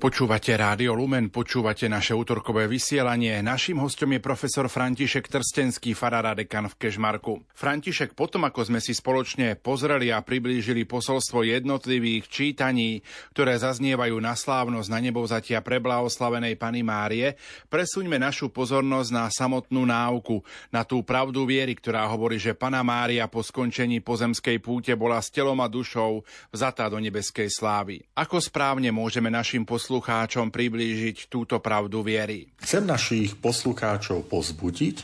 Počúvate 0.07 0.55
Rádio 0.55 0.95
Lumen, 0.95 1.35
počúvate 1.35 1.91
naše 1.91 2.15
útorkové 2.15 2.71
vysielanie. 2.71 3.43
Naším 3.43 3.83
hostom 3.83 4.15
je 4.15 4.23
profesor 4.23 4.71
František 4.71 5.27
Trstenský, 5.27 5.99
farára 5.99 6.31
dekan 6.31 6.71
v 6.71 6.79
Kežmarku. 6.79 7.43
František, 7.51 8.15
potom 8.15 8.47
ako 8.47 8.71
sme 8.71 8.79
si 8.79 8.95
spoločne 8.95 9.59
pozreli 9.59 10.15
a 10.15 10.23
priblížili 10.23 10.87
posolstvo 10.87 11.43
jednotlivých 11.43 12.31
čítaní, 12.31 13.03
ktoré 13.35 13.59
zaznievajú 13.59 14.15
na 14.23 14.39
slávnosť 14.39 14.87
na 14.95 14.99
nebovzatia 15.03 15.59
preblahoslavenej 15.59 16.55
Pany 16.55 16.87
Márie, 16.87 17.35
presuňme 17.67 18.23
našu 18.23 18.55
pozornosť 18.55 19.11
na 19.11 19.27
samotnú 19.27 19.91
náuku, 19.91 20.39
na 20.71 20.87
tú 20.87 21.03
pravdu 21.03 21.43
viery, 21.51 21.75
ktorá 21.75 22.07
hovorí, 22.07 22.39
že 22.39 22.55
Pana 22.55 22.87
Mária 22.87 23.27
po 23.27 23.43
skončení 23.43 23.99
pozemskej 24.07 24.63
púte 24.63 24.95
bola 24.95 25.19
s 25.19 25.35
telom 25.35 25.59
a 25.59 25.67
dušou 25.67 26.23
vzatá 26.55 26.87
do 26.87 27.03
nebeskej 27.03 27.51
slávy. 27.51 28.07
Ako 28.15 28.39
správne 28.39 28.95
môžeme 28.95 29.35
našim 29.35 29.67
poslucháčom 29.67 29.96
poslucháčom 29.97 30.53
priblížiť 30.53 31.33
túto 31.33 31.57
pravdu 31.57 32.05
viery? 32.05 32.53
Chcem 32.61 32.85
našich 32.85 33.41
poslucháčov 33.41 34.29
pozbudiť, 34.29 34.97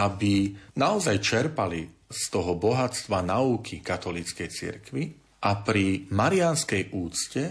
aby 0.00 0.56
naozaj 0.80 1.20
čerpali 1.20 1.84
z 2.08 2.22
toho 2.32 2.56
bohatstva 2.56 3.20
nauky 3.20 3.84
katolíckej 3.84 4.48
cirkvi 4.48 5.12
a 5.44 5.60
pri 5.60 6.08
marianskej 6.08 6.96
úcte, 6.96 7.44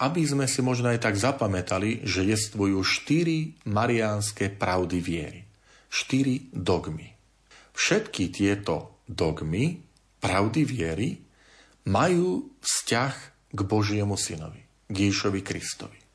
aby 0.00 0.22
sme 0.24 0.48
si 0.48 0.64
možno 0.64 0.88
aj 0.88 1.04
tak 1.04 1.20
zapamätali, 1.20 2.00
že 2.08 2.24
jestvujú 2.24 2.80
štyri 2.80 3.52
mariánske 3.68 4.56
pravdy 4.56 4.98
viery. 5.04 5.44
Štyri 5.92 6.48
dogmy. 6.48 7.12
Všetky 7.76 8.32
tieto 8.32 9.04
dogmy, 9.04 9.84
pravdy 10.24 10.64
viery, 10.64 11.08
majú 11.84 12.56
vzťah 12.64 13.14
k 13.52 13.60
Božiemu 13.68 14.16
synovi. 14.16 14.64
Ježišovi 14.88 15.44
Kristovi. 15.44 16.05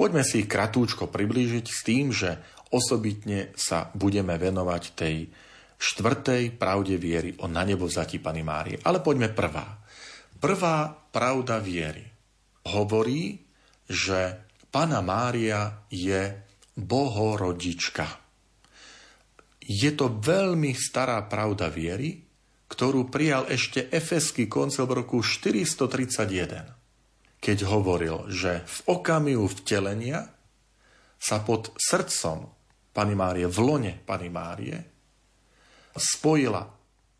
Poďme 0.00 0.24
si 0.24 0.40
ich 0.40 0.48
kratúčko 0.48 1.12
priblížiť 1.12 1.66
s 1.68 1.84
tým, 1.84 2.08
že 2.08 2.40
osobitne 2.72 3.52
sa 3.52 3.92
budeme 3.92 4.40
venovať 4.40 4.96
tej 4.96 5.28
štvrtej 5.76 6.56
pravde 6.56 6.96
viery 6.96 7.36
o 7.36 7.44
na 7.44 7.68
nebo 7.68 7.84
vzatí 7.84 8.16
Pany 8.16 8.40
Márie. 8.40 8.80
Ale 8.80 9.04
poďme 9.04 9.28
prvá. 9.28 9.76
Prvá 10.40 10.88
pravda 10.88 11.60
viery 11.60 12.00
hovorí, 12.72 13.44
že 13.84 14.40
Pana 14.72 15.04
Mária 15.04 15.84
je 15.92 16.32
bohorodička. 16.80 18.08
Je 19.60 19.92
to 19.92 20.16
veľmi 20.16 20.72
stará 20.80 21.20
pravda 21.28 21.68
viery, 21.68 22.24
ktorú 22.72 23.12
prijal 23.12 23.52
ešte 23.52 23.92
Efeský 23.92 24.48
koncil 24.48 24.88
v 24.88 25.04
roku 25.04 25.20
431 25.20 26.79
keď 27.40 27.58
hovoril, 27.66 28.28
že 28.28 28.62
v 28.64 28.78
okamihu 29.00 29.48
vtelenia 29.48 30.28
sa 31.16 31.40
pod 31.40 31.72
srdcom 31.76 32.48
Pany 32.92 33.16
Márie, 33.16 33.48
v 33.48 33.58
lone 33.60 33.92
Pany 34.04 34.28
Márie, 34.28 34.76
spojila 35.96 36.68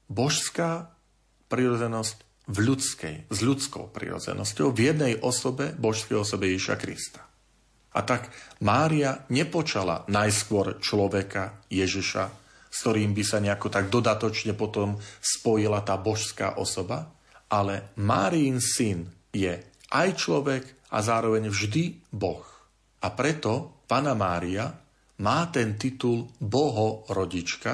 božská 0.07 0.93
prirodzenosť 1.51 2.16
v 2.51 2.59
ľudskej, 2.66 3.16
s 3.31 3.39
ľudskou 3.41 3.95
prirodzenosťou 3.95 4.75
v 4.75 4.81
jednej 4.81 5.14
osobe, 5.23 5.71
božskej 5.75 6.18
osobe 6.18 6.51
Ježiša 6.51 6.77
Krista. 6.81 7.23
A 7.95 8.01
tak 8.07 8.31
Mária 8.62 9.27
nepočala 9.31 10.07
najskôr 10.07 10.79
človeka 10.79 11.62
Ježiša, 11.71 12.25
s 12.71 12.77
ktorým 12.87 13.14
by 13.14 13.23
sa 13.27 13.43
nejako 13.43 13.66
tak 13.71 13.91
dodatočne 13.91 14.55
potom 14.55 14.99
spojila 15.18 15.83
tá 15.83 15.99
božská 15.99 16.59
osoba, 16.59 17.11
ale 17.51 17.95
Máriin 17.99 18.62
syn 18.62 19.11
je 19.35 19.59
aj 19.91 20.09
človek 20.16 20.62
a 20.91 20.99
zároveň 21.03 21.51
vždy 21.51 22.11
Boh. 22.14 22.47
A 23.03 23.09
preto 23.14 23.82
Pana 23.91 24.14
Mária 24.14 24.70
má 25.20 25.51
ten 25.51 25.76
titul 25.76 26.30
Bohorodička, 26.38 27.72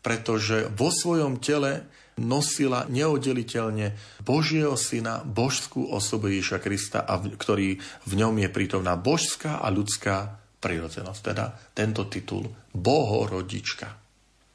pretože 0.00 0.70
vo 0.72 0.94
svojom 0.94 1.42
tele 1.42 1.90
nosila 2.16 2.88
neoddeliteľne 2.88 3.92
Božieho 4.24 4.72
syna, 4.78 5.20
božskú 5.20 5.92
osobu 5.92 6.32
Ježiša 6.32 6.58
Krista, 6.64 7.04
a 7.04 7.20
v, 7.20 7.36
ktorý 7.36 7.68
v 8.08 8.12
ňom 8.16 8.40
je 8.40 8.48
prítomná 8.48 8.96
božská 8.96 9.60
a 9.60 9.68
ľudská 9.68 10.40
prirodzenosť. 10.56 11.20
Teda 11.20 11.52
tento 11.76 12.08
titul 12.08 12.48
Bohorodička. 12.72 13.88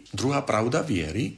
Druhá 0.09 0.41
pravda 0.41 0.81
viery 0.81 1.37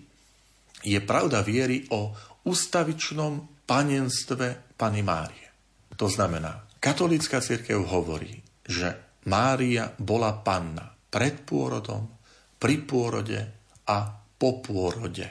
je 0.83 0.99
pravda 1.03 1.43
viery 1.43 1.83
o 1.91 2.15
ustavičnom 2.47 3.63
panenstve 3.67 4.75
Pany 4.79 5.03
Márie. 5.03 5.42
To 5.97 6.07
znamená, 6.09 6.65
katolícka 6.81 7.41
církev 7.41 7.85
hovorí, 7.85 8.41
že 8.65 8.97
Mária 9.29 9.93
bola 9.95 10.35
panna 10.43 10.91
pred 11.13 11.45
pôrodom, 11.45 12.09
pri 12.57 12.79
pôrode 12.83 13.39
a 13.87 13.97
po 14.39 14.63
pôrode. 14.63 15.27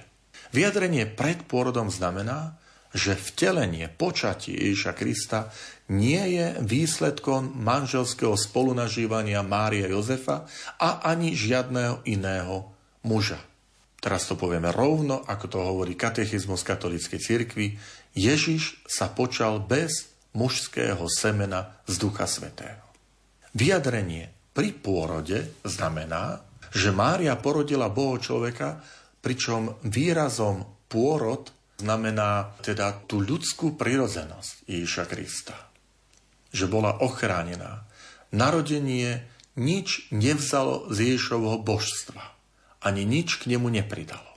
Vyjadrenie 0.52 1.08
pred 1.08 1.48
pôrodom 1.48 1.88
znamená, 1.88 2.60
že 2.92 3.16
vtelenie, 3.16 3.88
počatie 3.88 4.52
Ježiša 4.52 4.92
Krista 4.92 5.48
nie 5.88 6.36
je 6.36 6.60
výsledkom 6.60 7.56
manželského 7.56 8.36
spolunažívania 8.36 9.40
Mária 9.40 9.88
Jozefa 9.88 10.44
a 10.76 11.00
ani 11.00 11.32
žiadného 11.32 12.04
iného 12.04 12.68
muža. 13.00 13.40
Teraz 13.96 14.28
to 14.28 14.36
povieme 14.36 14.68
rovno, 14.76 15.24
ako 15.24 15.46
to 15.48 15.58
hovorí 15.62 15.96
katechizmus 15.96 16.60
katolíckej 16.68 17.20
cirkvi. 17.22 17.80
Ježiš 18.12 18.84
sa 18.84 19.08
počal 19.08 19.64
bez 19.64 20.11
mužského 20.33 21.05
semena 21.09 21.80
z 21.89 21.95
Ducha 22.01 22.24
Svetého. 22.28 22.83
Vyjadrenie 23.53 24.33
pri 24.53 24.72
pôrode 24.72 25.49
znamená, 25.64 26.45
že 26.72 26.93
Mária 26.93 27.37
porodila 27.37 27.93
Boho 27.93 28.16
človeka, 28.16 28.80
pričom 29.20 29.76
výrazom 29.85 30.64
pôrod 30.89 31.53
znamená 31.80 32.53
teda 32.61 33.05
tú 33.09 33.20
ľudskú 33.20 33.76
prirodzenosť 33.76 34.68
Ježiša 34.68 35.05
Krista. 35.09 35.57
Že 36.53 36.68
bola 36.68 37.01
ochránená. 37.01 37.89
Narodenie 38.33 39.24
nič 39.57 40.09
nevzalo 40.12 40.89
z 40.93 41.12
Ježišovho 41.12 41.61
božstva. 41.64 42.24
Ani 42.83 43.05
nič 43.09 43.41
k 43.41 43.53
nemu 43.53 43.68
nepridalo. 43.72 44.33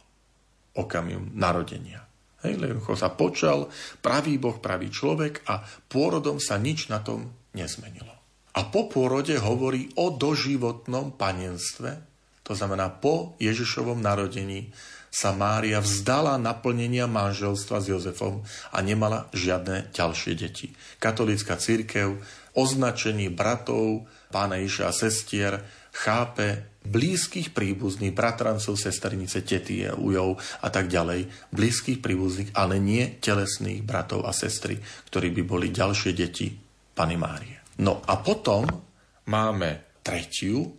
Okamium 0.75 1.31
narodenia. 1.35 2.04
Hej, 2.45 2.61
Lenko 2.61 2.93
sa 2.93 3.09
počal, 3.09 3.73
pravý 4.05 4.37
Boh, 4.37 4.61
pravý 4.61 4.93
človek 4.93 5.41
a 5.49 5.65
pôrodom 5.65 6.37
sa 6.37 6.61
nič 6.61 6.93
na 6.93 7.01
tom 7.01 7.33
nezmenilo. 7.57 8.13
A 8.53 8.69
po 8.69 8.85
pôrode 8.85 9.33
hovorí 9.41 9.89
o 9.97 10.13
doživotnom 10.13 11.17
panenstve, 11.17 12.05
to 12.45 12.53
znamená 12.53 12.93
po 12.93 13.33
Ježišovom 13.41 13.97
narodení 13.97 14.69
sa 15.09 15.33
Mária 15.33 15.81
vzdala 15.81 16.37
naplnenia 16.37 17.09
manželstva 17.09 17.81
s 17.81 17.89
Jozefom 17.89 18.45
a 18.69 18.77
nemala 18.85 19.31
žiadne 19.33 19.89
ďalšie 19.95 20.37
deti. 20.37 20.75
Katolícka 21.01 21.57
církev 21.57 22.19
označení 22.53 23.33
bratov 23.33 24.05
pána 24.29 24.61
Ježiša 24.61 24.83
a 24.85 24.93
sestier 24.93 25.53
chápe 25.95 26.74
blízkych 26.85 27.51
príbuzných, 27.51 28.15
bratrancov, 28.15 28.79
sestrnice, 28.79 29.41
tety, 29.41 29.89
ujov 29.89 30.37
a 30.61 30.69
tak 30.69 30.87
ďalej, 30.87 31.27
blízkych 31.51 31.99
príbuzných, 31.99 32.53
ale 32.55 32.79
nie 32.79 33.19
telesných 33.19 33.83
bratov 33.83 34.25
a 34.25 34.31
sestry, 34.31 34.79
ktorí 35.09 35.31
by 35.35 35.43
boli 35.43 35.69
ďalšie 35.73 36.13
deti 36.15 36.55
Pany 36.95 37.17
Márie. 37.19 37.59
No 37.83 37.99
a 38.05 38.15
potom 38.23 38.63
máme 39.27 39.99
tretiu 40.05 40.71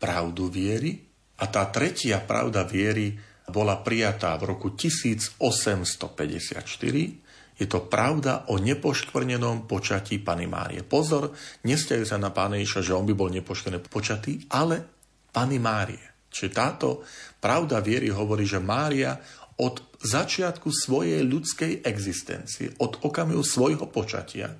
pravdu 0.00 0.48
viery 0.48 0.96
a 1.38 1.46
tá 1.50 1.66
tretia 1.68 2.20
pravda 2.22 2.64
viery 2.64 3.18
bola 3.52 3.76
prijatá 3.82 4.38
v 4.38 4.44
roku 4.54 4.70
1854 4.72 7.22
je 7.62 7.68
to 7.68 7.86
pravda 7.86 8.50
o 8.50 8.58
nepoškvrnenom 8.58 9.70
počatí 9.70 10.18
Pany 10.18 10.48
Márie. 10.48 10.82
Pozor, 10.82 11.30
nestiajú 11.62 12.02
sa 12.02 12.18
na 12.18 12.34
Pána 12.34 12.58
Ježiša, 12.58 12.90
že 12.90 12.96
on 12.96 13.06
by 13.06 13.14
bol 13.14 13.30
nepoškvrnený 13.30 13.86
počatý, 13.92 14.32
ale 14.50 14.91
Pany 15.32 15.58
Márie. 15.58 16.28
Čiže 16.32 16.50
táto 16.52 16.88
pravda 17.40 17.80
viery 17.80 18.08
hovorí, 18.08 18.44
že 18.44 18.60
Mária 18.60 19.16
od 19.60 19.84
začiatku 20.00 20.72
svojej 20.72 21.20
ľudskej 21.24 21.84
existencie, 21.84 22.72
od 22.80 23.04
okamihu 23.04 23.44
svojho 23.44 23.84
počatia, 23.88 24.52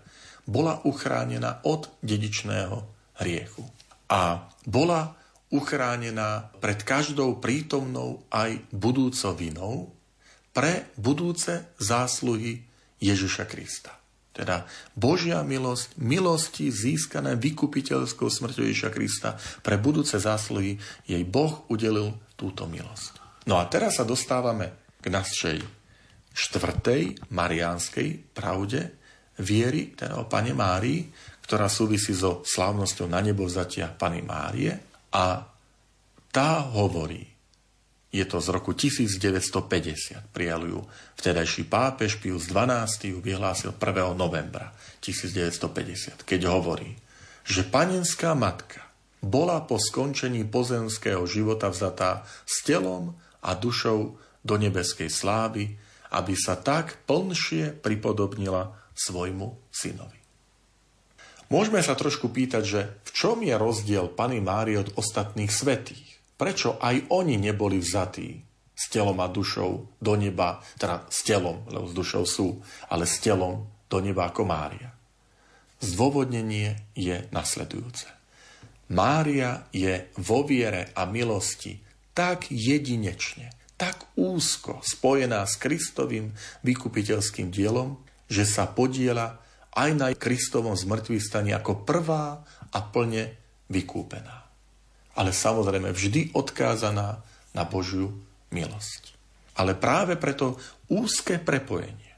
bola 0.44 0.82
uchránená 0.84 1.62
od 1.64 1.88
dedičného 2.02 2.76
hriechu. 3.22 3.64
A 4.12 4.50
bola 4.66 5.16
uchránená 5.52 6.52
pred 6.60 6.80
každou 6.84 7.40
prítomnou 7.40 8.24
aj 8.28 8.60
budúcou 8.72 9.32
vinou 9.36 9.76
pre 10.52 10.92
budúce 11.00 11.72
zásluhy 11.80 12.64
Ježiša 13.00 13.44
Krista. 13.48 14.01
Teda 14.32 14.64
Božia 14.96 15.44
milosť, 15.44 16.00
milosti 16.00 16.72
získané 16.72 17.36
vykupiteľskou 17.36 18.32
smrťou 18.32 18.64
Ježiša 18.64 18.90
Krista 18.90 19.36
pre 19.60 19.76
budúce 19.76 20.16
zásluhy, 20.16 20.80
jej 21.04 21.22
Boh 21.28 21.68
udelil 21.68 22.16
túto 22.34 22.64
milosť. 22.64 23.20
No 23.44 23.60
a 23.60 23.68
teraz 23.68 24.00
sa 24.00 24.08
dostávame 24.08 24.96
k 25.04 25.12
našej 25.12 25.58
štvrtej 26.32 27.28
mariánskej 27.28 28.32
pravde 28.32 28.96
viery, 29.36 29.92
teda 29.92 30.16
o 30.16 30.28
Pane 30.28 30.56
Márii, 30.56 31.12
ktorá 31.44 31.68
súvisí 31.68 32.16
so 32.16 32.40
slávnosťou 32.46 33.12
na 33.12 33.20
nebo 33.20 33.44
vzatia 33.44 33.92
Pany 33.92 34.24
Márie 34.24 34.72
a 35.12 35.44
tá 36.32 36.64
hovorí, 36.64 37.31
je 38.12 38.24
to 38.28 38.44
z 38.44 38.48
roku 38.52 38.76
1950, 38.76 40.36
prijal 40.36 40.68
ju 40.68 40.84
vtedajší 41.16 41.64
pápež 41.64 42.20
Pius 42.20 42.52
XII 42.52 43.16
ju 43.16 43.18
vyhlásil 43.24 43.72
1. 43.72 44.12
novembra 44.12 44.76
1950, 45.00 46.20
keď 46.20 46.40
hovorí, 46.52 46.92
že 47.48 47.64
panenská 47.64 48.36
matka 48.36 48.84
bola 49.24 49.64
po 49.64 49.80
skončení 49.80 50.44
pozemského 50.44 51.24
života 51.24 51.72
vzatá 51.72 52.28
s 52.44 52.60
telom 52.68 53.16
a 53.40 53.56
dušou 53.56 54.20
do 54.44 54.54
nebeskej 54.60 55.08
slávy, 55.08 55.80
aby 56.12 56.34
sa 56.36 56.60
tak 56.60 57.00
plnšie 57.08 57.80
pripodobnila 57.80 58.76
svojmu 58.92 59.72
synovi. 59.72 60.20
Môžeme 61.48 61.80
sa 61.80 61.96
trošku 61.96 62.28
pýtať, 62.28 62.62
že 62.64 62.80
v 63.08 63.10
čom 63.16 63.40
je 63.40 63.56
rozdiel 63.56 64.12
Pany 64.12 64.44
Márie 64.44 64.76
od 64.76 64.92
ostatných 65.00 65.52
svetých? 65.52 66.11
Prečo 66.42 66.74
aj 66.82 67.14
oni 67.14 67.38
neboli 67.38 67.78
vzatí 67.78 68.34
s 68.74 68.90
telom 68.90 69.22
a 69.22 69.30
dušou 69.30 70.02
do 70.02 70.12
neba, 70.18 70.58
teda 70.74 71.06
s 71.06 71.22
telom, 71.22 71.62
lebo 71.70 71.86
s 71.86 71.94
dušou 71.94 72.26
sú, 72.26 72.58
ale 72.90 73.06
s 73.06 73.22
telom 73.22 73.70
do 73.86 74.02
neba 74.02 74.26
ako 74.26 74.42
Mária? 74.42 74.90
Zdôvodnenie 75.78 76.90
je 76.98 77.30
nasledujúce. 77.30 78.10
Mária 78.90 79.70
je 79.70 80.10
vo 80.18 80.42
viere 80.42 80.90
a 80.98 81.06
milosti 81.06 81.78
tak 82.10 82.50
jedinečne, 82.50 83.54
tak 83.78 84.10
úzko 84.18 84.82
spojená 84.82 85.46
s 85.46 85.54
Kristovým 85.62 86.34
vykupiteľským 86.66 87.54
dielom, 87.54 88.02
že 88.26 88.50
sa 88.50 88.66
podiela 88.66 89.38
aj 89.78 89.90
na 89.94 90.10
Kristovom 90.10 90.74
zmrtvý 90.74 91.22
stane 91.22 91.54
ako 91.54 91.86
prvá 91.86 92.42
a 92.74 92.78
plne 92.82 93.30
vykúpená. 93.70 94.41
Ale 95.12 95.30
samozrejme 95.34 95.92
vždy 95.92 96.32
odkázaná 96.32 97.20
na 97.52 97.62
Božiu 97.68 98.12
milosť. 98.48 99.12
Ale 99.60 99.76
práve 99.76 100.16
preto 100.16 100.56
úzke 100.88 101.36
prepojenie 101.36 102.12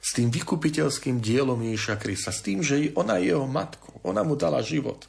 s 0.00 0.16
tým 0.16 0.32
vykupiteľským 0.32 1.20
dielom 1.20 1.60
Ježiša 1.60 2.00
Krista, 2.00 2.32
s 2.32 2.40
tým, 2.40 2.64
že 2.64 2.96
ona 2.96 3.20
je 3.20 3.36
jeho 3.36 3.44
matkou, 3.44 4.00
ona 4.00 4.24
mu 4.24 4.32
dala 4.32 4.64
život. 4.64 5.04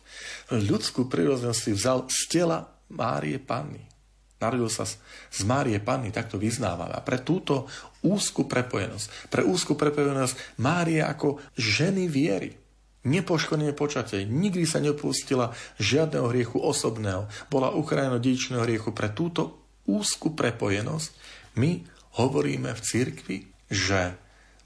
Ľudskú 0.51 1.07
prírodzenosť 1.07 1.61
si 1.63 1.71
vzal 1.71 2.11
z 2.11 2.21
tela 2.27 2.67
Márie 2.91 3.39
Panny. 3.39 3.87
Narodil 4.43 4.67
sa 4.67 4.83
z 4.83 5.41
Márie 5.47 5.79
Panny, 5.79 6.11
takto 6.11 6.35
vyznávame. 6.35 6.91
A 6.91 6.99
pre 6.99 7.23
túto 7.23 7.71
úzku 8.03 8.51
prepojenosť, 8.51 9.31
pre 9.31 9.47
úzku 9.47 9.79
prepojenosť 9.79 10.59
Márie 10.59 10.99
ako 10.99 11.39
ženy 11.55 12.11
viery, 12.11 12.51
nepoškodené 13.07 13.73
počatie, 13.73 14.27
nikdy 14.27 14.65
sa 14.65 14.77
nepustila 14.77 15.53
žiadneho 15.81 16.29
hriechu 16.29 16.61
osobného, 16.61 17.25
bola 17.49 17.73
ukrajeno 17.73 18.21
dedičného 18.21 18.63
hriechu. 18.65 18.93
Pre 18.93 19.09
túto 19.11 19.65
úzku 19.89 20.37
prepojenosť 20.37 21.09
my 21.57 21.81
hovoríme 22.21 22.69
v 22.71 22.81
cirkvi, 22.81 23.37
že 23.71 24.13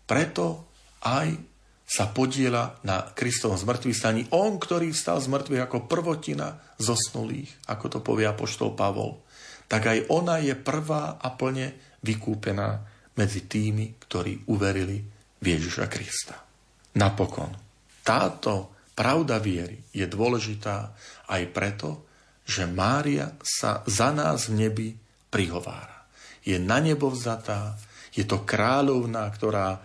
preto 0.06 0.68
aj 1.06 1.38
sa 1.86 2.10
podiela 2.10 2.82
na 2.82 3.06
Kristovom 3.14 3.62
zmrtvý 3.62 3.94
staní. 3.94 4.22
On, 4.34 4.58
ktorý 4.58 4.90
vstal 4.90 5.22
z 5.22 5.30
mŕtvych 5.30 5.64
ako 5.70 5.86
prvotina 5.86 6.58
zosnulých, 6.82 7.70
ako 7.70 7.86
to 7.88 8.00
povie 8.02 8.26
apoštol 8.26 8.74
Pavol 8.74 9.22
tak 9.66 9.90
aj 9.90 10.00
ona 10.14 10.38
je 10.42 10.54
prvá 10.54 11.18
a 11.18 11.28
plne 11.34 11.98
vykúpená 12.06 12.86
medzi 13.18 13.50
tými, 13.50 13.98
ktorí 13.98 14.46
uverili 14.52 15.02
v 15.42 15.46
Ježiša 15.46 15.86
Krista. 15.90 16.36
Napokon, 16.96 17.65
táto 18.06 18.78
pravda 18.94 19.42
viery 19.42 19.82
je 19.90 20.06
dôležitá 20.06 20.94
aj 21.26 21.44
preto, 21.50 22.06
že 22.46 22.70
Mária 22.70 23.34
sa 23.42 23.82
za 23.90 24.14
nás 24.14 24.48
v 24.48 24.70
nebi 24.70 24.90
prihovára. 25.34 26.06
Je 26.46 26.62
na 26.62 26.78
nebo 26.78 27.10
vzatá, 27.10 27.74
je 28.14 28.22
to 28.22 28.46
kráľovná, 28.46 29.26
ktorá 29.34 29.82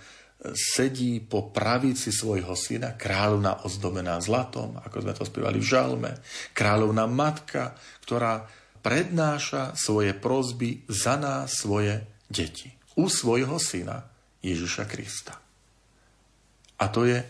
sedí 0.52 1.20
po 1.20 1.52
pravici 1.52 2.12
svojho 2.12 2.52
syna, 2.56 2.96
kráľovná 2.96 3.64
ozdobená 3.64 4.20
zlatom, 4.20 4.76
ako 4.80 5.04
sme 5.04 5.12
to 5.16 5.24
spievali 5.24 5.58
v 5.60 5.68
žalme, 5.68 6.12
kráľovná 6.56 7.04
matka, 7.08 7.76
ktorá 8.04 8.44
prednáša 8.80 9.76
svoje 9.76 10.16
prozby 10.16 10.84
za 10.88 11.20
nás 11.20 11.60
svoje 11.60 12.04
deti. 12.28 12.72
U 12.96 13.08
svojho 13.08 13.60
syna 13.60 14.04
Ježiša 14.40 14.84
Krista. 14.88 15.36
A 16.80 16.84
to 16.88 17.04
je 17.04 17.20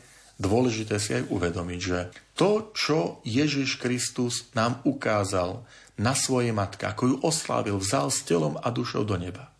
dôležité 0.41 0.97
si 0.97 1.13
aj 1.13 1.29
uvedomiť, 1.29 1.81
že 1.81 1.99
to, 2.33 2.73
čo 2.73 3.21
Ježiš 3.29 3.77
Kristus 3.77 4.49
nám 4.57 4.81
ukázal 4.89 5.69
na 6.01 6.17
svojej 6.17 6.57
matke, 6.57 6.89
ako 6.89 7.03
ju 7.05 7.17
oslávil, 7.21 7.77
vzal 7.77 8.09
s 8.09 8.25
telom 8.25 8.57
a 8.57 8.73
dušou 8.73 9.05
do 9.05 9.21
neba. 9.21 9.53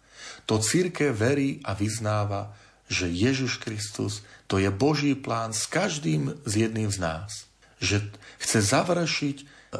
To 0.49 0.57
círke 0.57 1.13
verí 1.13 1.61
a 1.69 1.77
vyznáva, 1.77 2.57
že 2.89 3.13
Ježiš 3.13 3.61
Kristus 3.61 4.25
to 4.51 4.59
je 4.59 4.73
Boží 4.73 5.15
plán 5.15 5.55
s 5.55 5.69
každým 5.69 6.35
z 6.43 6.67
jedným 6.67 6.91
z 6.91 6.99
nás. 6.99 7.47
Že 7.79 8.11
chce 8.43 8.59
završiť 8.59 9.37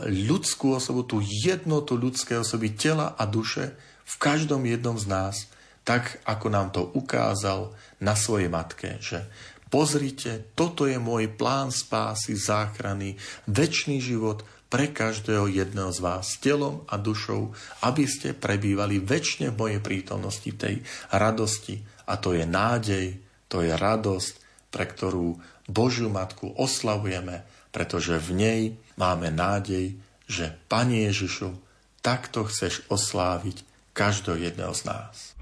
ľudskú 0.07 0.79
osobu, 0.79 1.03
tú 1.03 1.19
jednotu 1.19 1.99
ľudskej 1.99 2.47
osoby, 2.47 2.71
tela 2.71 3.19
a 3.19 3.27
duše 3.27 3.75
v 4.07 4.15
každom 4.23 4.63
jednom 4.63 4.95
z 4.95 5.11
nás, 5.11 5.51
tak 5.83 6.23
ako 6.23 6.47
nám 6.55 6.71
to 6.71 6.87
ukázal 6.95 7.75
na 7.99 8.15
svojej 8.15 8.47
matke, 8.47 9.03
že 9.03 9.27
pozrite, 9.71 10.51
toto 10.59 10.85
je 10.85 10.99
môj 10.99 11.31
plán 11.31 11.71
spásy, 11.71 12.35
záchrany, 12.35 13.17
väčší 13.47 14.03
život 14.03 14.43
pre 14.71 14.91
každého 14.91 15.51
jedného 15.51 15.91
z 15.91 15.99
vás, 15.99 16.39
telom 16.39 16.87
a 16.87 16.95
dušou, 16.95 17.51
aby 17.83 18.07
ste 18.07 18.35
prebývali 18.35 19.03
väčšine 19.03 19.51
v 19.51 19.59
mojej 19.59 19.81
prítomnosti, 19.83 20.51
tej 20.55 20.83
radosti. 21.11 21.83
A 22.07 22.19
to 22.19 22.35
je 22.35 22.47
nádej, 22.47 23.19
to 23.51 23.67
je 23.67 23.75
radosť, 23.75 24.35
pre 24.71 24.87
ktorú 24.87 25.39
Božiu 25.67 26.07
Matku 26.07 26.55
oslavujeme, 26.55 27.43
pretože 27.75 28.19
v 28.23 28.31
nej 28.35 28.61
máme 28.95 29.35
nádej, 29.35 29.99
že 30.31 30.55
Pane 30.71 31.11
Ježišu, 31.11 31.59
takto 31.99 32.47
chceš 32.47 32.87
osláviť 32.87 33.67
každého 33.91 34.39
jedného 34.39 34.75
z 34.75 34.83
nás. 34.87 35.35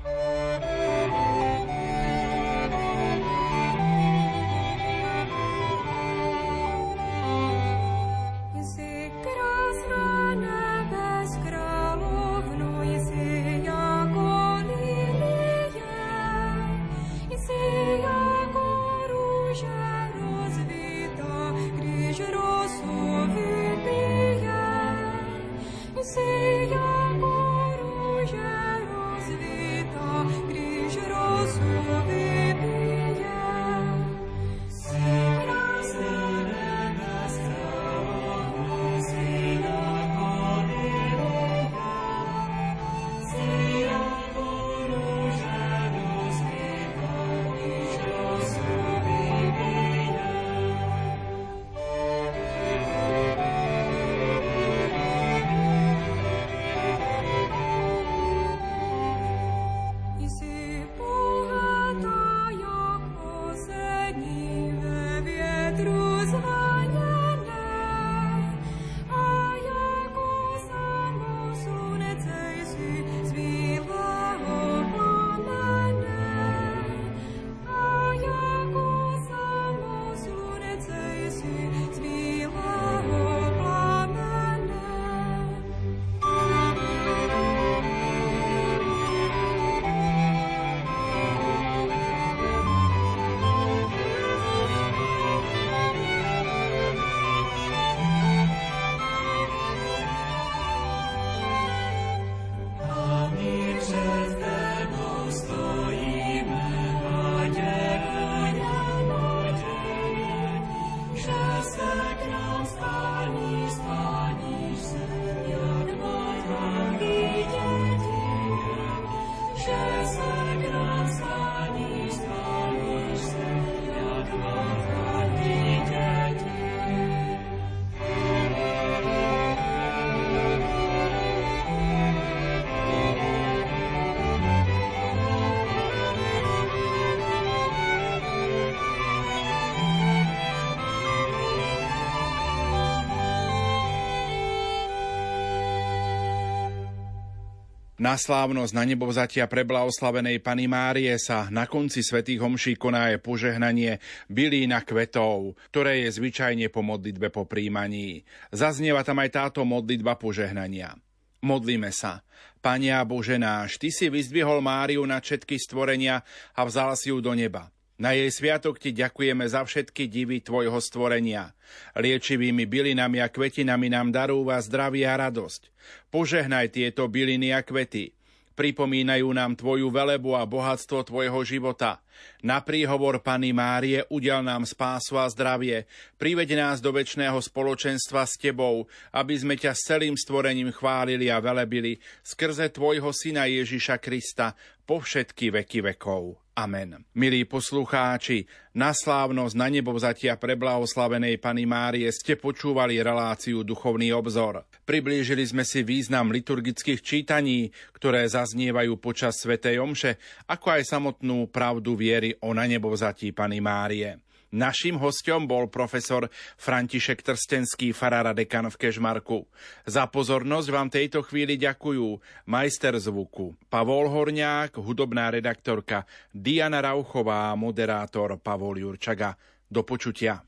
Na 147.98 148.14
slávnosť 148.14 148.78
na 148.78 148.86
nebovzatia 148.86 149.50
preblahoslavenej 149.50 150.38
Pany 150.38 150.70
Márie 150.70 151.10
sa 151.18 151.50
na 151.50 151.66
konci 151.66 152.06
svätých 152.06 152.38
homší 152.38 152.78
koná 152.78 153.10
je 153.10 153.18
požehnanie 153.18 153.98
bylína 154.30 154.86
kvetov, 154.86 155.58
ktoré 155.74 156.06
je 156.06 156.14
zvyčajne 156.14 156.70
po 156.70 156.86
modlitbe 156.86 157.34
po 157.34 157.42
príjmaní. 157.50 158.22
Zaznieva 158.54 159.02
tam 159.02 159.18
aj 159.18 159.30
táto 159.34 159.66
modlitba 159.66 160.14
požehnania. 160.14 160.94
Modlíme 161.42 161.90
sa. 161.90 162.22
Pania 162.62 163.02
Bože 163.02 163.34
náš, 163.34 163.82
Ty 163.82 163.90
si 163.90 164.06
vyzdvihol 164.06 164.62
Máriu 164.62 165.02
na 165.02 165.18
všetky 165.18 165.58
stvorenia 165.58 166.22
a 166.54 166.62
vzal 166.62 166.94
si 166.94 167.10
ju 167.10 167.18
do 167.18 167.34
neba. 167.34 167.66
Na 167.98 168.14
jej 168.14 168.30
sviatok 168.30 168.78
ti 168.78 168.94
ďakujeme 168.94 169.42
za 169.50 169.66
všetky 169.66 170.06
divy 170.06 170.38
tvojho 170.38 170.78
stvorenia. 170.78 171.50
Liečivými 171.98 172.62
bylinami 172.62 173.18
a 173.18 173.26
kvetinami 173.26 173.90
nám 173.90 174.14
darúva 174.14 174.62
zdravie 174.62 175.02
a 175.02 175.18
radosť. 175.18 175.74
Požehnaj 176.14 176.78
tieto 176.78 177.10
byliny 177.10 177.50
a 177.50 177.66
kvety. 177.66 178.14
Pripomínajú 178.58 179.30
nám 179.34 179.54
tvoju 179.54 179.86
velebu 179.86 180.34
a 180.34 180.42
bohatstvo 180.42 181.06
tvojho 181.06 181.42
života. 181.46 182.02
Na 182.42 182.58
príhovor 182.58 183.22
Pany 183.22 183.54
Márie 183.54 184.02
udel 184.10 184.42
nám 184.42 184.66
spásu 184.66 185.14
a 185.14 185.30
zdravie. 185.30 185.86
Priveď 186.18 186.58
nás 186.58 186.82
do 186.82 186.90
väčšného 186.90 187.38
spoločenstva 187.38 188.26
s 188.26 188.34
tebou, 188.34 188.90
aby 189.14 189.34
sme 189.38 189.54
ťa 189.54 189.78
s 189.78 189.86
celým 189.86 190.18
stvorením 190.18 190.74
chválili 190.74 191.30
a 191.30 191.38
velebili 191.38 192.02
skrze 192.26 192.70
tvojho 192.74 193.14
syna 193.14 193.46
Ježiša 193.46 194.02
Krista 194.02 194.58
po 194.82 194.98
všetky 194.98 195.54
veky 195.54 195.94
vekov. 195.94 196.47
Amen. 196.58 197.06
Milí 197.14 197.46
poslucháči, 197.46 198.42
na 198.74 198.90
slávnosť 198.90 199.54
na 199.54 199.70
nebovzatia 199.70 200.34
preblahoslavenej 200.34 201.38
Pany 201.38 201.70
Márie 201.70 202.10
ste 202.10 202.34
počúvali 202.34 202.98
reláciu 202.98 203.62
Duchovný 203.62 204.10
obzor. 204.10 204.66
Priblížili 204.82 205.46
sme 205.46 205.62
si 205.62 205.86
význam 205.86 206.34
liturgických 206.34 206.98
čítaní, 206.98 207.70
ktoré 207.94 208.26
zaznievajú 208.26 208.98
počas 208.98 209.38
Svetej 209.38 209.78
Omše, 209.78 210.18
ako 210.50 210.66
aj 210.74 210.82
samotnú 210.82 211.46
pravdu 211.46 211.94
viery 211.94 212.34
o 212.42 212.50
na 212.50 212.66
nebovzatí 212.66 213.30
Pany 213.30 213.62
Márie. 213.62 214.18
Naším 214.48 214.96
hostom 214.96 215.44
bol 215.44 215.68
profesor 215.68 216.32
František 216.56 217.20
Trstenský, 217.20 217.92
farára 217.92 218.32
dekan 218.32 218.72
v 218.72 218.80
Kežmarku. 218.80 219.44
Za 219.84 220.08
pozornosť 220.08 220.68
vám 220.72 220.88
tejto 220.88 221.20
chvíli 221.20 221.60
ďakujú 221.60 222.16
majster 222.48 222.96
zvuku 222.96 223.52
Pavol 223.68 224.08
Horňák, 224.08 224.80
hudobná 224.80 225.28
redaktorka 225.28 226.08
Diana 226.32 226.80
Rauchová 226.80 227.52
a 227.52 227.58
moderátor 227.60 228.40
Pavol 228.40 228.80
Jurčaga. 228.80 229.36
Do 229.68 229.84
počutia. 229.84 230.47